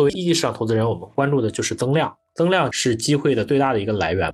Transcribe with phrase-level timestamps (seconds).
[0.00, 4.32] 作为一级市场投资人，我们关注的就是增量，增量是机会的最大的一个来源。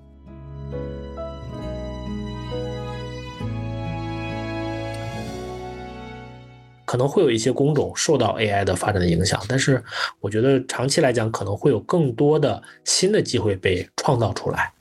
[6.84, 9.82] 可能会有一些工种受到 AI 的发展的影响，但是
[10.20, 14.72] 我觉得长期来讲，可能会有更多的新的机会被创造出来。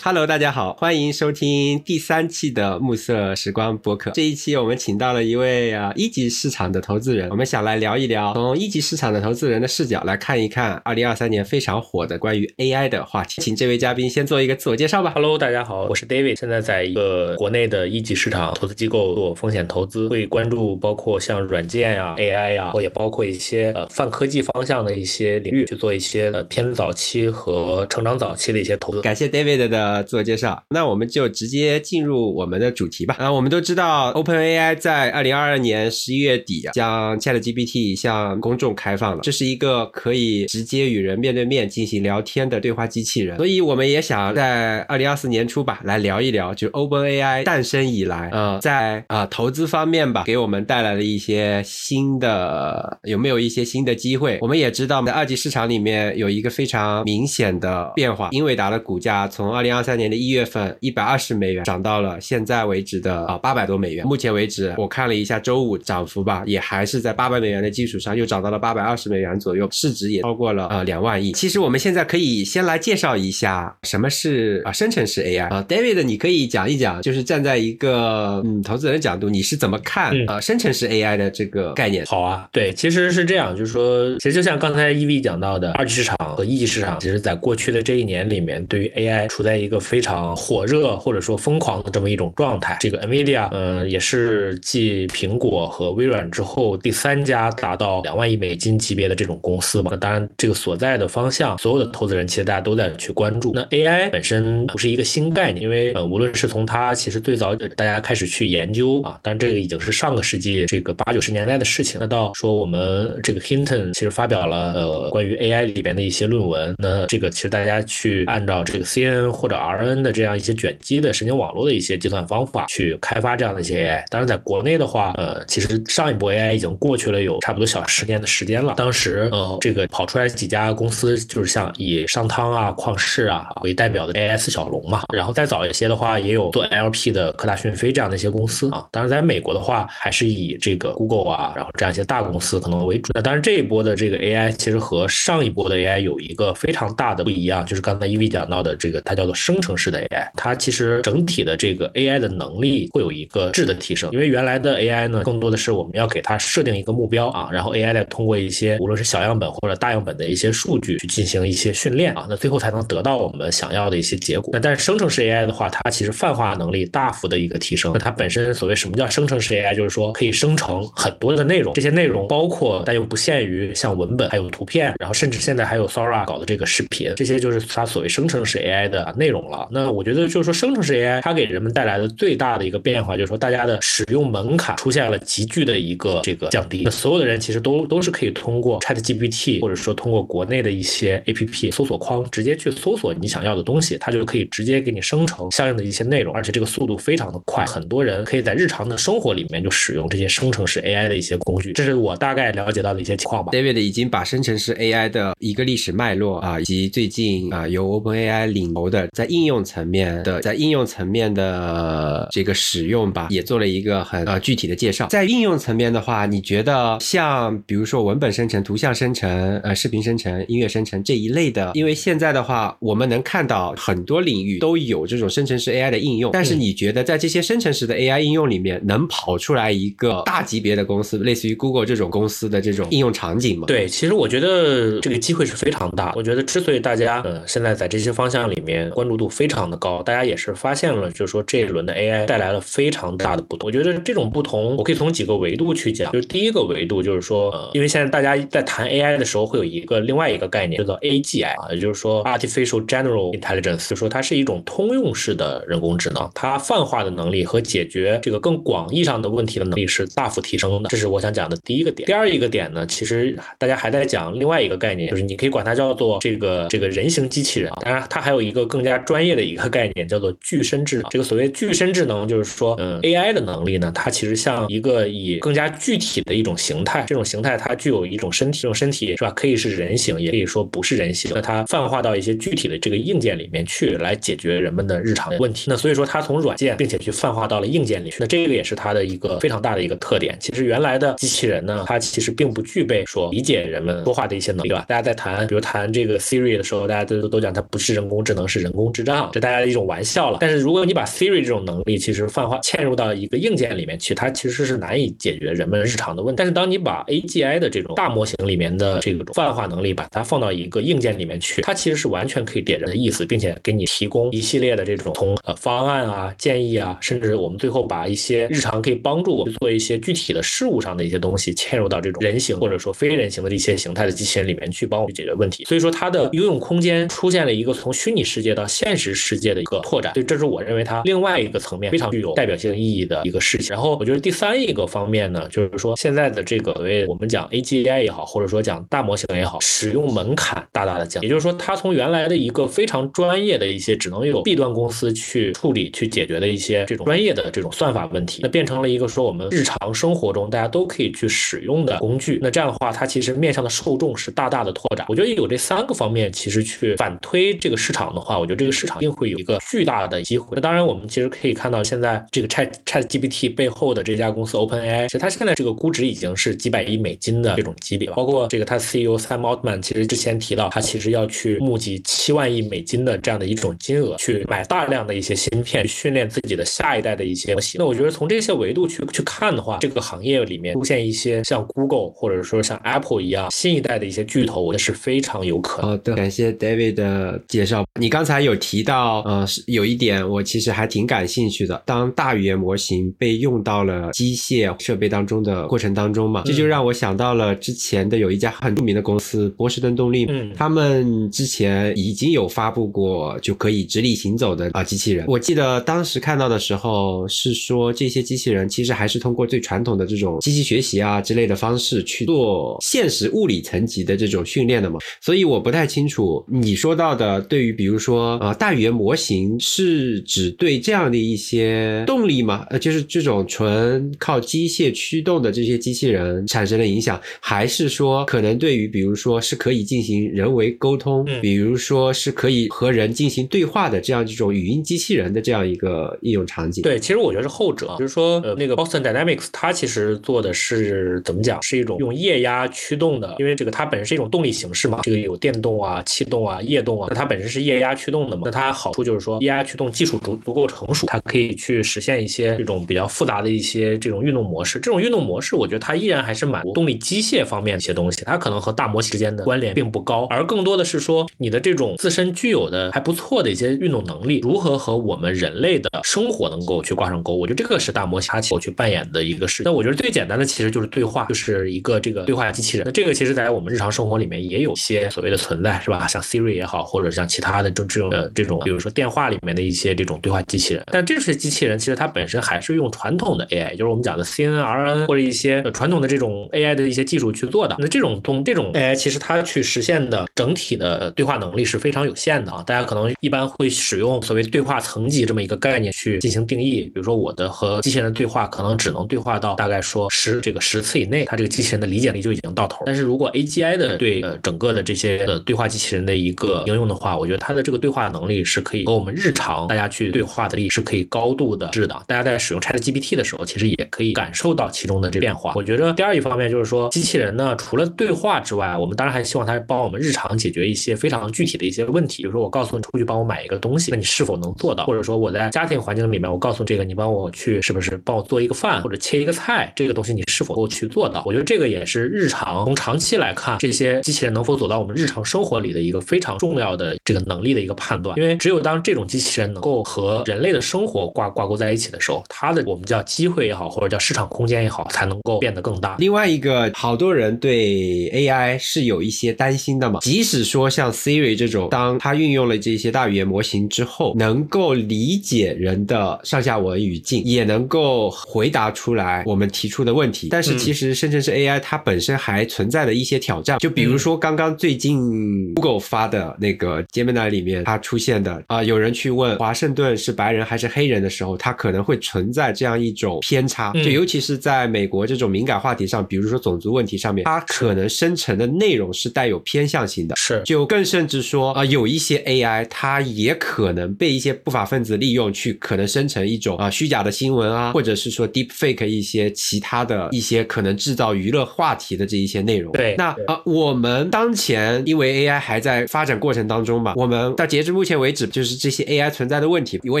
[0.06, 4.12] Hello，大家好，欢迎收听第三期的暮色时光播客。
[4.12, 13.42] 这一期我们请到了一位啊一级市场的投资人，我们想来聊一聊，从一级市场的投资人的视角来看一看二零二三年非常火的关于 AI 的话题。
[13.42, 15.10] 请这位嘉宾先做一个自我介绍吧。
[15.12, 29.00] Hello，大家好，我是 David，现在在一个国内的一级市场投资机构做风险投资，会关注包括像软件呀、AI 呀，或也包括一些呃泛科技方向的一些领域，去做一些呃偏早期和成长早期的一些投资。
[29.00, 29.95] 感谢 David 的。
[30.02, 33.16] 自我介绍，那我们就直接进入我们的主题吧。
[33.18, 43.36] 啊，我们都知道，OpenAI 在二零二二年十一月底将 ChatGPT 向公众开放了，这是一个可以直接与人面对面进行聊天的对话机器人。
[43.36, 54.38] 所以我们也想在二零二四年初吧，来聊一聊，就 OpenAI 诞生以来，呃，在啊投资方面吧，给我们带来了一些新的，有没有一些新的机会？
[54.40, 64.04] 我们也知道，在二级市场里面有一个非常明显的变化，英伟达的股价从二零二三年的一月份一百二十美元涨到了现在为止的啊八百多美元。
[64.04, 71.30] 目前为止，我看了一下周五涨幅吧，也还是在八百美元的基础上又涨到了八百二十美元左右，市值也超过了呃两万亿。
[71.32, 82.04] 其实我们现在可以先来介绍一下什么是啊生成式 AI 啊，David，你可以讲一讲，就是站在一个嗯投资人角度，你是怎么看啊生成式 AI 的这个概念？
[82.06, 92.76] 好啊，对，其实是这样，就是说，其实就像刚才 EV 讲到的，二级市场和一级市场，其实在过去的这一年里面，对于 AI 处在一一个非常火热或者说疯狂的这么一种状态。
[92.80, 99.90] 这个 NVIDIA，呃，也是继苹果和微软之后第三家达到两万亿美金级别的这种公司嘛。
[99.90, 103.52] 那当然，这个所在的方向，所有的投资人其实大家都在去关注。
[103.52, 111.98] 那 AI 本身不是一个新概念，因为呃，无论是从它其实最早大家开始去研究啊，但这个已经是上个世纪这个八九十年代的事情。
[112.00, 124.04] 那到说我们这个 Hinton 其实发表了呃关于 AI 里边的一些论文，那这个其实大家去按照这个 CNN 或者 RN 的这样一些卷积的神经网络的一些计算方法去开发这样的一些 AI。
[124.10, 128.74] 当然，在国内的话，呃，其实上一波 AI 已经过去了有差不多小十年的时间了。
[128.76, 135.02] 当时呃，这个跑出来几家公司，就是像以商汤啊、旷视啊为代表的 AI 小龙嘛。
[135.14, 138.86] 然后再早一些的话，也有做 LP 的科大讯飞这样的一些公司啊。
[138.90, 143.12] 当然，在美国的话，还是以这个 Google 啊，然后这样一些大公司可能为主。
[143.14, 150.28] 那当然，这一波的这个 AI 其实和上一波的 AI 有一个非常大的不一样，就是刚才 EV 讲到的这个，它叫做生成式的 AI。
[150.34, 164.50] 它其实整体的这个 AI 的能力会有一个质的提升，因为原来的 AI 呢，更多的是我们要给它设定一个目标啊，然后 AI 再通过一些无论是小样本或者大样本的一些数据去进行一些训练啊，那最后才能得到我们想要的一些结果。
[164.52, 167.92] 那但是生成式 AI 的话，它其实泛化能力大幅的一个提升。
[167.92, 179.68] 那它本身所谓什么叫生成式 AI，就是说可以生成很多的内容，这些内容包括但又不限于像文本，还有图片，然后甚至现在还有 Sora 搞的这个视频，这些就是它所谓生成式 AI 的内容了。
[179.70, 186.82] 那我觉得就是说生成式 AI 它给人们带来的最大的一个变化，就是说大家的使用门槛出现了急剧的一个这个降低。
[186.84, 197.64] 那所有的人其实都都是可以通过 ChatGPT 或者说通过国内的一些 APP 搜索框直接去搜索你想要的东西，它就可以直接给你生成相应的一些内容，而且这个速度非常的快。
[197.66, 203.52] 很多人可以在日常的生活里面就使用这些生成式 AI 的一些工具，这是我大概了解到的一些情况吧。
[203.52, 215.06] David 已经把生成式 AI 的一个历史脉络啊，以及最近啊由 OpenAI 领头的在应用层面的在应用层面的这个使用吧，也做了一个很呃具体的介绍。
[215.08, 233.66] 在应用层面的话，你觉得像比如说文本生成、图像生成、呃视频生成、音乐生成这一类的，因为现在的话，我们能看到很多领域都有这种生成式 AI 的应用，但是你觉得在这些生成式的 AI 应用里面，能跑出来一个大级别的公司，类似于 Google 这种公司的这种应用场景吗？
[233.66, 236.12] 对，其实我觉得这个机会是非常大。
[236.16, 243.66] 我觉得之所以大家呃现在在这些方向里面关注度非常的高，大家也是发现了，就是说这一轮的 AI 带来了非常大的不同。
[243.66, 246.12] 我觉得这种不同，我可以从几个维度去讲。
[246.12, 260.88] 就是第一个维度就是说，呃，因为现在大家在谈 AI 的时候，会有一个另外一个概念叫做 AGI 啊，也就是说 Artificial General Intelligence，就说它是一种通用式的人工智能，它泛化的能力和解决这个更广义上的问题的能力是大幅提升的。
[260.88, 262.06] 这是我想讲的第一个点。
[262.06, 267.72] 第二一个点呢，其实大家还在讲另外一个概念，就是你可以管它叫做这个这个人形机器人。
[267.80, 271.06] 当然，它还有一个更加专业的一个概念，叫做具身智能。
[271.10, 279.30] 这个所谓具身智能，就是说，嗯，AI 的能力呢，它其实像一个以更加具体的一种形态，这种形态它具有一种身体，这种身体是吧？
[279.30, 281.30] 可以是人形，也可以说不是人形。
[281.34, 285.66] 那它泛化到一些具体的这个硬件里面去，来解决人们的日常问题。
[285.68, 288.16] 那所以说，它从软件，并且去泛化到了硬件里去。
[288.20, 290.36] 那这个也是它的一个非常大的一个特点。
[290.40, 294.84] 其实原来的机器人呢，它其实并不具备说理解人们说话的一些能力，对吧？
[294.88, 300.38] 大家在谈，比如谈这个 Siri 的时候，大家都都讲它不是人工智能，是人工智障，这大家的一种玩笑了。
[300.40, 306.38] 但是如果你把 Siri 这种能力，其实泛化嵌入到一个硬件里面去，它其实是难以解决人们日常的问题。
[306.38, 325.64] 但是当你把 AGI 的这种大模型里面的这种泛化能力，把它放到一个硬件里面去，它其实是完全可以点人的意思，并且给你提供一系列的这种从呃方案啊、建议啊，甚至我们最后把一些日常可以帮助我们做一些具体的事务上的一些东西嵌入到这种人形或者说非人形的一些形态的机器人里面去，帮我们解决问题。
[325.64, 333.68] 所以说它的应用空间出现了一个从虚拟世界到现实世界的一个拓展，所以这是我认为它另外一个层面非常具有代表性意义的一个事情。
[333.70, 352.38] 然后我觉得第三一个方面呢，就是说现在的这个所谓我们讲 AGI 也好，或者说讲大模型也好，使用门槛大大的降，也就是说它从原来的一个非常专业的一些只能有 B 端公司去处理去解决的一些这种专业的这种算法问题，那变成了一个说我们日常生活中大家都可以去使用的工具。
[352.42, 355.06] 那这样的话，它其实面向的受众是大大的拓展。
[355.08, 360.48] 我觉得有这三个方面，其实去反推这个市场的话，我觉得这这个市场一定会有一个巨大的机会。
[360.56, 368.16] 那当然，我们其实可以看到现在这个 Chat Chat GPT 背后的这家公司 OpenAI，其实它现在这个估值已经是几百亿美金的这种级别了。
[368.16, 377.78] 包括这个它 CEO Sam Altman 其实之前提到，他其实要去募集七万亿美金的这样的一种金额，去买大量的一些芯片，训练自己的下一代的一些模型。
[377.78, 385.90] 那我觉得从这些维度去去看的话，这个行业里面出现一些像 Google 或者说像 Apple 一样新一代的一些巨头，我觉得是非常有可能。
[385.92, 387.84] 好的，感谢 David 的介绍。
[388.00, 391.82] 你刚才有提到，呃，是有一点我其实还挺感兴趣的。
[391.86, 405.24] 当大语言模型被用到了机械设备当中的过程当中嘛，这就让我想到了之前的有一家很著名的公司波士顿动力，嗯他们之前已经有发布过就可以直立行走的啊机器人。
[405.28, 414.98] 我记得当时看到的时候是说，这些机器人其实还是通过最传统的这种机器学习啊之类的方式去做现实物理层级的这种训练的嘛。
[415.20, 422.66] 所以我不太清楚你说到的，对于比如说呃大语言模型是指对这样的一些动力吗？
[422.70, 436.82] 呃，就是这种纯靠机械驱动的这些机器人产生的影响，还是说可能对于比如说是可以进行人为沟通，嗯比如说是可以和人进行对话的这样一种语音机器人的这样一个应用场景？
[436.82, 454.78] 对，其实我觉得是后者，就是说，呃，那个 Boston Dynamics 它其实做的是怎么讲，是一种用液压驱动的，因为这个它本身是一种动力形式嘛，这个有电动啊、气动啊、液动啊，那它本身是液压驱动的那它好处就是说，液压驱动技术足足够成熟，它可以去实现一些这种比较复杂的一些这种运动模式。
[454.78, 467.34] 这种运动模式，我觉得它依然还是满足动力机械方面的一些东西，它可能和大模型之间的关联并不高，而更多的是说你的这种自身具有的还不错的一些运动能力，如何和我们人类的生活能够去挂上钩。
[467.34, 469.62] 我觉得这个是大模型它去扮演的一个事。
[469.64, 472.84] 那我觉得最简单的其实就是对话，就是一个这个对话机器人。
[472.86, 476.06] 那这个其实在我们日常生活里面也有一些所谓的存在，是吧？
[476.06, 480.82] 像 Siri 也好，或者像其他的这这种呃这种，比如说电话里面的一些这种对话机器人。
[480.92, 487.76] 但这些机器人其实它本身还是用传统的 AI，就是我们讲的 CNRN 或者一些传统的这种 AI 的一些技术去做的。
[487.78, 492.62] 那这种东这种 AI 其实它去实现的整体的对话能力是非常有限的啊。
[492.66, 502.84] 大家可能一般会使用所谓对话层级这么一个概念去进行定义，比如说我的和机器人的对话可能只能对话到大概说十这个十次以内，它这个机器人的理解力就已经到头。
[502.86, 511.94] 但是如果 AGI 的对呃整个的这些呃对话机器人的一个应用的话，我觉得它的这个对话能能力是可以和我们日常大家去对话的力是可以高度的制的。
[512.06, 515.52] 大家在使用 ChatGPT 的时候，其实也可以感受到其中的这变化。
[515.54, 522.22] 我觉得第二一方面就是说，机器人呢除了对话之外，我们当然还希望它帮我们日常解决一些非常具体的一些问题。
[522.22, 524.86] 比如说我告诉你出去帮我买一个东西，那你是否能做到？
[524.86, 531.22] 或者说我在家庭环境里面，我告诉这个你帮我去是不是帮我做一个饭或者切一个菜，这个东西你是否够去做到？
[531.26, 538.05] 我觉得这个也是日常从长期来看，这些机器人能否走到我们日常生活里的一个非常重要的这个能力的一个判断。
[538.16, 545.96] 因为只有当这种机器人能够和人类的生活挂挂钩在一起的时候，它的我们叫机会也好，或者叫市场空间也好，才能够变得更大。
[545.98, 550.00] 另外一个，好多人对 AI 是有一些担心的嘛。
[550.00, 560.28] 即使说像 Siri 这种，当它运用了这些大语言模型之后，能够理解人的上下文语境，也能够回答出来我们提出的问题。
[560.30, 568.42] 但是其实生成式 AI 它本身还存在的一些挑战，就比如说刚刚最近 Google 发的那个 Gemini 里面，它出出现的。
[568.48, 580.42] 啊，有人去问华盛顿是白人还是黑人的时候，他可能会存在这样一种偏差，就尤其是在美国这种敏感话题上，比如说种族问题上面，它可能生成的内容是带有偏向性的，是。
[580.44, 592.70] 就更甚至说啊，有一些 AI 它也可能被一些不法分子利用去可能生成一种啊虚假的新闻啊，或者是说 deep fake 一些其他的一些可能制造娱乐话题的这一些内容。
[592.72, 600.00] 对，那啊，我们当前因为 AI 还在发展过程当中嘛，我们到截至目前为止，就是这些 AI 存在的问题，我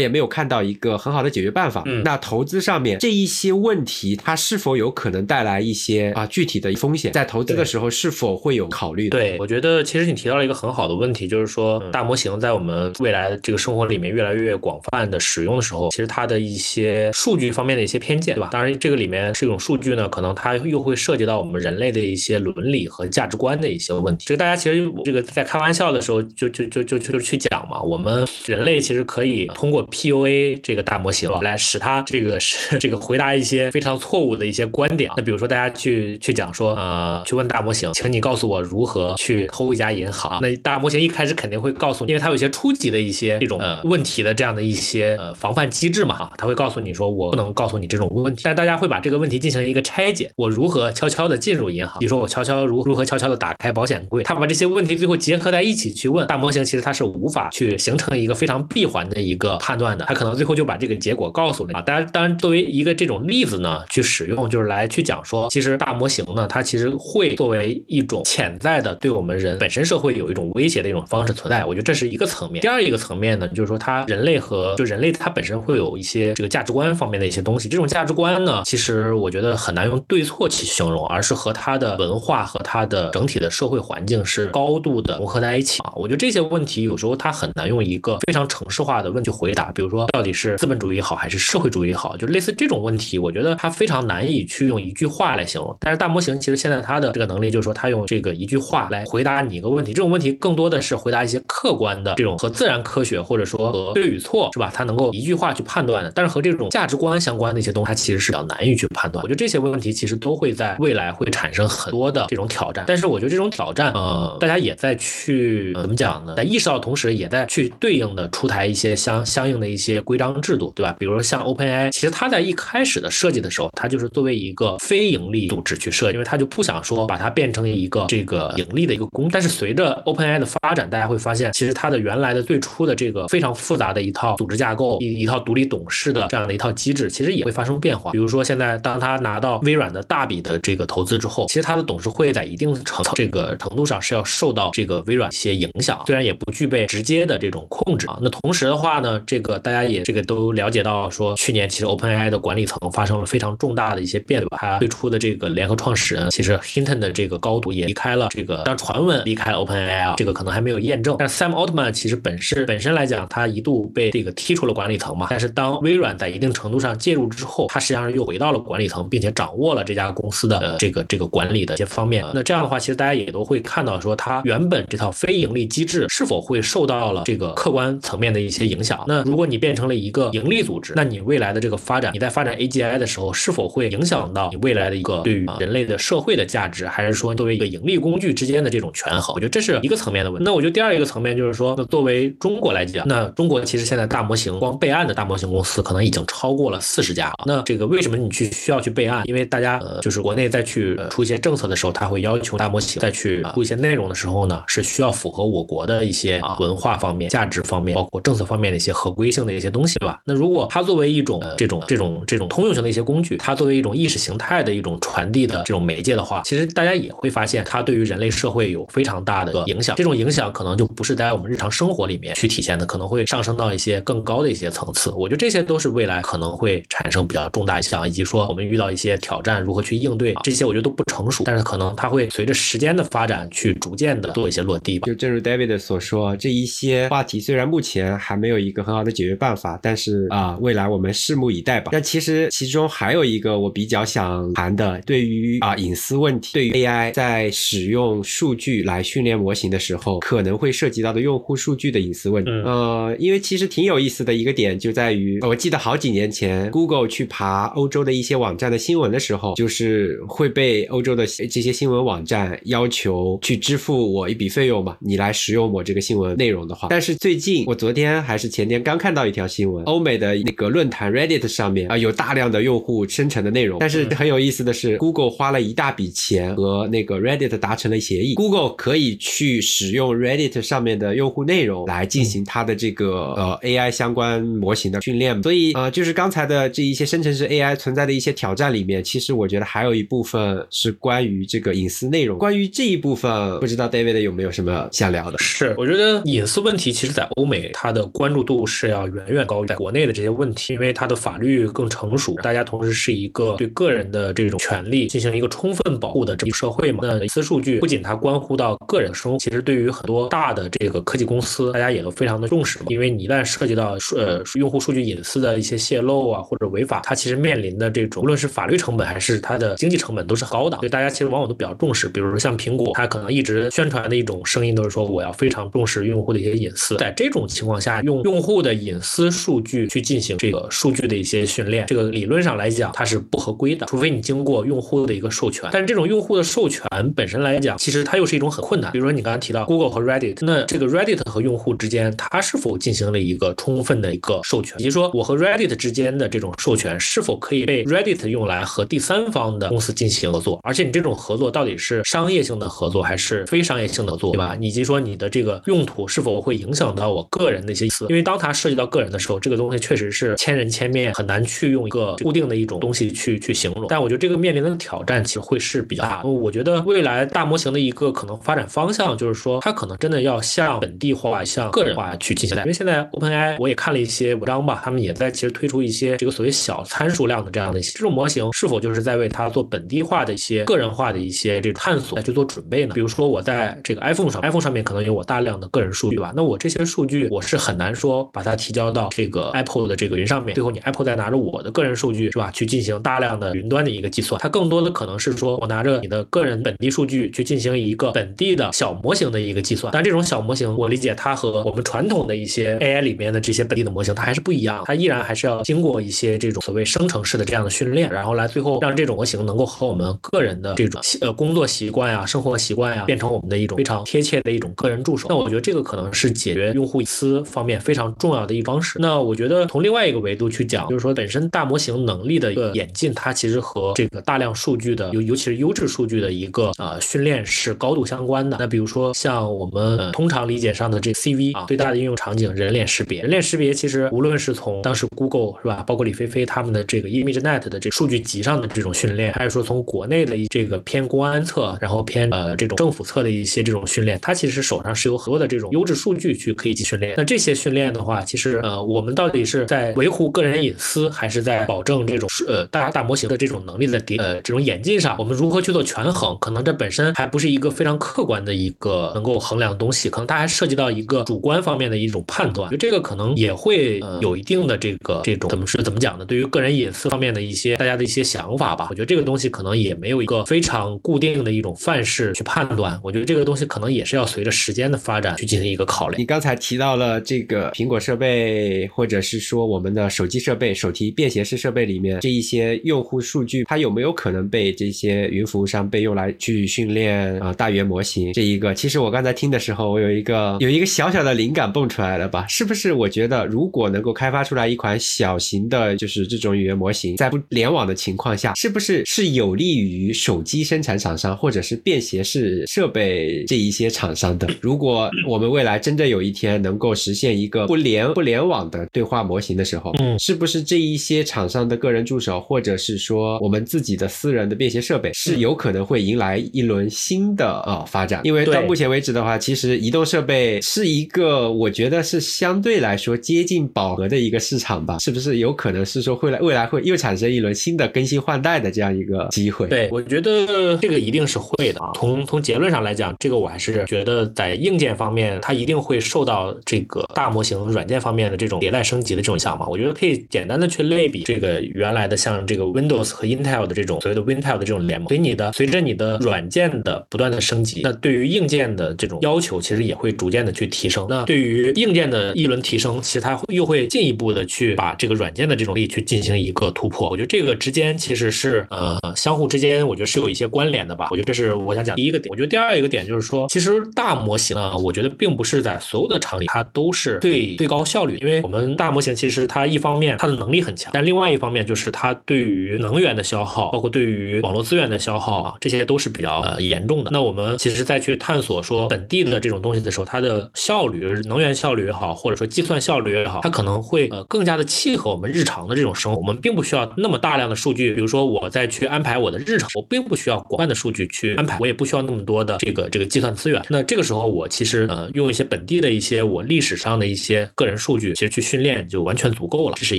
[0.00, 1.82] 也没有看到一个很好的解决办法。
[1.84, 7.12] 嗯，那投资上面这一些问题，它是否有可能带来一些啊具体的风险？
[7.12, 9.10] 在投资的时候是否会有考虑？
[9.10, 18.48] 对，我觉得其实你提到了一个很好的问题，就是说大模型在我们未来的这个生活里面越来越广泛的使用的时候，其实它的一些数据方面的一些偏见，对吧？
[18.50, 24.24] 当然，这个里面是一种数据呢，可能它又会涉及到我们人类的一些伦理和价值观的一些问题。
[24.26, 35.10] 这个大家其实这个在开玩笑的时候就就就就就去讲嘛，我们人类其实可以通过 PUA 这个大模型来使它这个是 这个回答一些非常错误的一些观点。
[35.16, 40.40] 那比如说大家去去讲说，呃，去问大模型，请你告诉我如何去偷一家银行。
[40.40, 51.98] 那大模型一开始肯定会告诉你，因为它有一些初级的一些这种呃问题的这样的一些呃防范机制嘛，啊，他会告诉你说我不能告诉你这种问题，但大家会把这个问题进行一个拆解，我如何悄悄的进入银行？
[51.98, 54.22] 比如说我悄悄如如何悄悄的打开保险柜？
[54.22, 61.80] 他把这些问题最后结合在一起去问大模型，其实它是无法去形成一个非常闭环的一个判断的，他可能最后就把这个结果告诉了啊。
[61.80, 71.64] 当然，当然作为一个这种例子呢，去使用就是来去讲说，其实大模型呢，它其实会作为一种潜在的对我们人本身社会有一种威胁的一种方式存在。
[71.64, 72.60] 我觉得这是一个层面。
[72.60, 77.70] 第二一个层面呢，就是说它人类和就人类它本身会有一些这个价值观方面的一些东西。
[77.70, 85.92] 这种价值观呢，其实我觉得很难用对错去形容，而是和它的文化和它的整体的社会环境是高度的融合在一起啊。
[85.96, 89.70] 我觉得这些问题有时候它很很难用一个非常城市化的问去回答。
[89.72, 92.16] 比如说，到底是资本主义好还是社会主义好？
[92.16, 95.76] 就类似这种问题，我觉得它非常难以去用一句话来形容。
[95.80, 99.92] 但是大模型其实现在它的这个能力，就是说它用这个一句话来回答你一个问题。
[99.92, 104.70] 这种问题更多的是回答一些客观的这种和自然科学或者说和对与错是吧？
[104.74, 106.10] 它能够一句话去判断的。
[106.14, 109.22] 但是和这种价值观相关的一些东西，它其实是比较难以去判断。
[109.22, 112.84] 我觉得这些问题其实都会在未来会产生很多的这种挑战。
[112.86, 116.34] 但是我觉得这种挑战，呃，大家也在去怎么讲呢？
[116.34, 120.96] 在意识到同时，也在去对应的出台一些相相应的一些规章制度，对吧？
[120.98, 129.28] 比如说像 OpenAI，其实它在一开始的设计的时候，它就是作为一个非盈利组织去设计，因为它就不想说把它变成一个这个盈利的一个公。
[129.28, 138.12] 但是随着 OpenAI 的发展，大家会发现，其实它的原来的最初的这个非常复杂的一套组织架构，一一套独立董事的这样的一套机制，其实也会发生变化。
[138.12, 148.18] 比如说现在，当他拿到微软的大笔的这个投资之后，其实他的董事会在一定程这个程度上是要受到这个微软一些影响，虽然也不具备直接的这种控制啊。
[148.22, 161.16] 那同时的话呢，这个大家也这个都了解到，说去年其实 OpenAI 的管理层发生了非常重大的一些变动，他最初的这个联合创始人，其实 Hinton 的这个高度也离开了这个，当传闻离开了 OpenAI 啊，这个可能还没有验证。
[161.18, 172.24] 但 Sam Altman 其实本身本身来讲，他一度被这个踢出了管理层嘛，但是当微软在一定程度上介入之后，他实际上又回到了管理层，并且掌握了这家公司的这个这个管理的一些方面。
[172.34, 179.02] 那这样的话，其实大家也都会看到说，它原本这套非盈利机制是否会受到了这个客观层面的一些影响。
[179.08, 189.34] 那如果你变成了一个盈利组织，那你未来的这个发展，你在发展 AGI 的时候，是否会影响到你未来的一个对于人类的社会的价值，还是说作为一个盈利工具之间的这种权衡？
[189.34, 190.44] 我觉得这是一个层面的问题。
[190.44, 197.32] 那我觉得第二一个层面就是说，那作为中国来讲，那中国其实现在大模型光备案的大模型公司可能已经超过了四十家。
[197.46, 199.22] 那这个为什么你去需要去备案？
[199.26, 210.20] 因为大家呃就是国内再去出一些政策的时候，他会要求大模型再去出一些内容的时候呢，是需要符合我国的一些啊文化方面、价值方面，包括政策方面的一些合规性的一些东西，对吧？
[210.24, 219.94] 那如果它作为一种这种这种这种通用型的一些工具，它作为一种意识形态的一种传递的这种媒介的话，其实大家也会发现，它对于人类社会有非常大的影响。
[219.96, 225.10] 这种影响可能就不是在我们日常生活里面去体现的，可能会上升到一些更高的一些层次。
[225.12, 235.06] 我觉得这些都是未来可能会产生比较重大影响，以及说我们遇到一些挑战如何去应对，这些我觉得都不成熟，但是可能它会随着时间的发展去逐渐的做一些落地吧。
[235.06, 241.90] 就正如 David 所说，这一系些话题虽然目前还没有一个很好的解决办法，但是啊，未来我们拭目以待吧。
[241.92, 252.50] 那其实其中还有一个我比较想谈的，对于啊隐私问题，对于 AI 在使用数据来训练模型的时候，可能会涉及到的用户数据的隐私问题。
[252.64, 266.88] 呃，因为其实挺有意思的一个点就在于，我记得好几年前 Google 去爬欧洲的一些网站的新闻的时候，就是会被欧洲的这些新闻网站要求去支付我一笔费用嘛，你来使用我这个新闻内容的话。
[266.90, 273.78] 但是最近我昨天还是前天刚看到一条新闻，欧美的那个论坛 Reddit 上面啊有大量的用户生成的内容。
[273.80, 285.42] 但是很有意思的是，Google 花了一大笔钱和那个 Reddit 达成了协议，Google 可以去使用 Reddit 上面的用户内容来进行它的这个呃 AI 相关模型的训练。
[285.42, 292.38] 所以呃，就是刚才的这一些生成式 AI 存在的一些挑战里面，其实我觉得还有一部分是关于这个隐私内容。
[292.38, 295.38] 关于这一部分，不知道 David 有没有什么想聊的？
[295.38, 306.98] 是，我觉得隐私问题其实在欧美它的关注度是要远远高于在国内的这些问题，因为它的法律更成熟，大家同时是一个对个人的这种权利进行一个充分保护的这么社会嘛。
[307.02, 312.86] 那隐私数据不仅它关乎到个人的生活，其实对于很多大的这个科技公司，大家也都非常的重视嘛。
[312.88, 322.08] 因为你一旦涉及到呃用户数据隐私的一些泄露啊或者违法，它其实面临的这种无论是法律成本还是它的经济成本都是高的，所以大家其实往往都比较重视。
[322.08, 326.96] 比如说像苹果，它可能一直宣传的一种声音都是说我要非常重视用户的一些隐私。
[326.96, 335.68] 在这种情况下，用用户的隐私数据去进行这个数据的一些训练，这个理论上来讲它是不合规的，除非你经过用户的一个授权。
[335.72, 336.84] 但是这种用户的授权
[337.14, 338.90] 本身来讲，其实它又是一种很困难。
[338.92, 350.60] 比如说你刚才提到 Google 和 Reddit，那这个 Reddit 和用户之间，它是否进行了一个充分的一个授权，以及说我和 Reddit 之间的这种授权是否可以被 Reddit 用来和第三方的公司进行合作？
[350.62, 354.56] 而且你这种合作到底是商业性的合作还是非商业性的合作，对吧？
[354.60, 358.06] 以及说你的这个用途是否会影响到我个人的一些隐私？
[358.08, 363.86] 因为当它涉及到个人的时候，这个东西确实是千人千面，很难去用一个固定的一种东西去去形容。
[363.88, 366.22] 但我觉得这个面临的挑战其实会是比较大。
[366.22, 372.56] 我觉得未来大模型的一个可能发展方向就是说，它可能真的要向本地化、向个人化去进行。
[372.58, 382.94] 因为现在 OpenAI 我也看了一些文章吧，他们也在其实推出一些这个所谓小参数量的这样的一些这种模型，是否就是在为它做本地化的一些个人化的一些这个探索来去做准备呢？
[382.94, 415.26] 比如说我在这个 iPhone 上，iPhone 上面可能有我大量的个人数据吧，那我这些数据我是很难说把它提交到这个 Apple 的这个云上面，最后你 Apple 再拿着我的个人数据是吧，去进行大量的云端的一个计算，它更多的可能是说我拿着你的个人本地数据去进行一个本地的小模型的一个计算，但这种小模型我理解它和我们传统的一些 AI 里面的这些本地的模型它还是不一样，它依然还是要经过一些这种所谓生成式的这样的训练，然后来最后让这种模型能够和我们个人的这种呃工作习惯呀、生活习惯呀，变成我们的一种非常贴切的一种个人助手。
[415.30, 418.98] 那我觉得这个可能是是解决用户隐私方面非常重要的一方式。
[418.98, 428.56] 那我觉得从另外一个维度去讲，就是说本身大模型能力的一个演进，它其实和这个大量数据的尤尤其是优质数据的一个呃训练是高度相关的。
[428.58, 433.22] 那比如说像我们通常理解上的这 CV 啊，最大的应用场景人脸识别。
[433.22, 447.14] 人脸识别其实无论是从当时 Google 是吧，包括李飞飞他们的这个 ImageNet 的这数据集上的这种训练，还是说从国内的这个偏公安侧，然后偏呃这种政府侧的一些这种训练，它其实手上是有很多的这种优质数据去可以去训练。
[447.16, 456.36] 那这些训练的话，其实呃我们到底是在维护个人隐私，还是在保证这种呃大大模型的这种能力的叠呃这种演进上，我们如何去做权衡？
[456.40, 462.70] 可能这本身还不是一个非常客观的一个能够衡量的东西，可能它还涉及到一个主观方面的一种判断。
[462.70, 466.24] 就这个可能也会呃有一定的这个这种怎么是怎么讲呢？
[466.24, 472.98] 对于个人隐私方面的一些大家的一些想法吧，我觉得这个东西可能也没有一个非常固定的一种范式去判断。
[473.02, 476.18] 我觉得这个东西可能也是要随着时间的发展去进行一个考好了。
[476.18, 488.34] 你刚才提到了这个苹果设备，或者是说我们的手机设备、手提便携式设备里面这一些用户数据，它有没有可能被这些云服务商被用来去训练啊大语言模型？
[488.34, 492.46] 这一个，其实我刚才听的时候，我有一个有一个小小的灵感蹦出来了吧？
[492.46, 492.92] 是不是？
[492.92, 504.46] 我觉得如果能够开发出来一款小型的，就是这种语言模型，在不联网的情况下，是不是是有利于手机生产厂商或者是便携式设备这一些厂商的？
[504.60, 518.20] 如果我们未来真的有一天能够实现一个不联不联网的对话模型的时候，嗯，是不是这一些厂商的个人助手，或者是说我们自己的私人的便携设备，是有可能会迎来一轮新的呃发展？
[518.24, 524.98] 因为到目前为止的话，其实移动设备是一个我觉得是相对来说接近饱和的一个市场吧？
[524.98, 529.68] 是不是有可能是说会来未来会又产生一轮新的更新换代的这样一个机会？
[529.68, 531.92] 对，我觉得这个一定是会的啊。
[531.94, 539.66] 从从结论上来讲，这个我还是觉得在硬件方面，它一定会受到这个大模型软件方面的这种迭代升级的这种想法。
[539.68, 545.08] 我觉得可以简单的去类比这个原来的像这个 Windows 和 Intel 的这种所谓的 Intel 的这种联盟。
[545.08, 551.06] 所以你的随着你的软件的不断的升级，那对于硬件的这种要求其实也会逐渐的去提升。
[551.08, 557.08] 那对于硬件的一轮提升，其实它又会进一步的去把这个软件的这种力去进行一个突破。
[557.08, 561.08] 我觉得这个之间其实是呃相互之间，我觉得是有一些关联的吧。
[561.10, 562.30] 我觉得这是我想讲第一个点。
[562.30, 568.16] 我觉得第二一个点就是说，其实大模型呢，我觉得并不是在所有的场里，它都是最最高效率。
[568.20, 577.10] 因为我们大模型其实它一方面它的能力很强，但另外一方面就是它对于能源的消耗，包括对于网络资源的消耗啊，这些都是比较呃严重的。
[577.12, 586.18] 那我们其实再去探索说本地的这种东西的时候，它的效率，能源效率也好，或者说计算效率也好，它可能会呃更加的契合我们日常的这种生活。
[586.18, 593.62] 我们并不需要那么大量的数据，比如说我再去安排我的日常，我并不需要广泛的数据去安排，我也不需要那么多的这个这个计算资源。
[593.68, 599.74] 那这个时候我其实呃用一些本本地的一些我历史上的一些个人数据，其实去训练就完全足够了。
[599.78, 599.98] 这是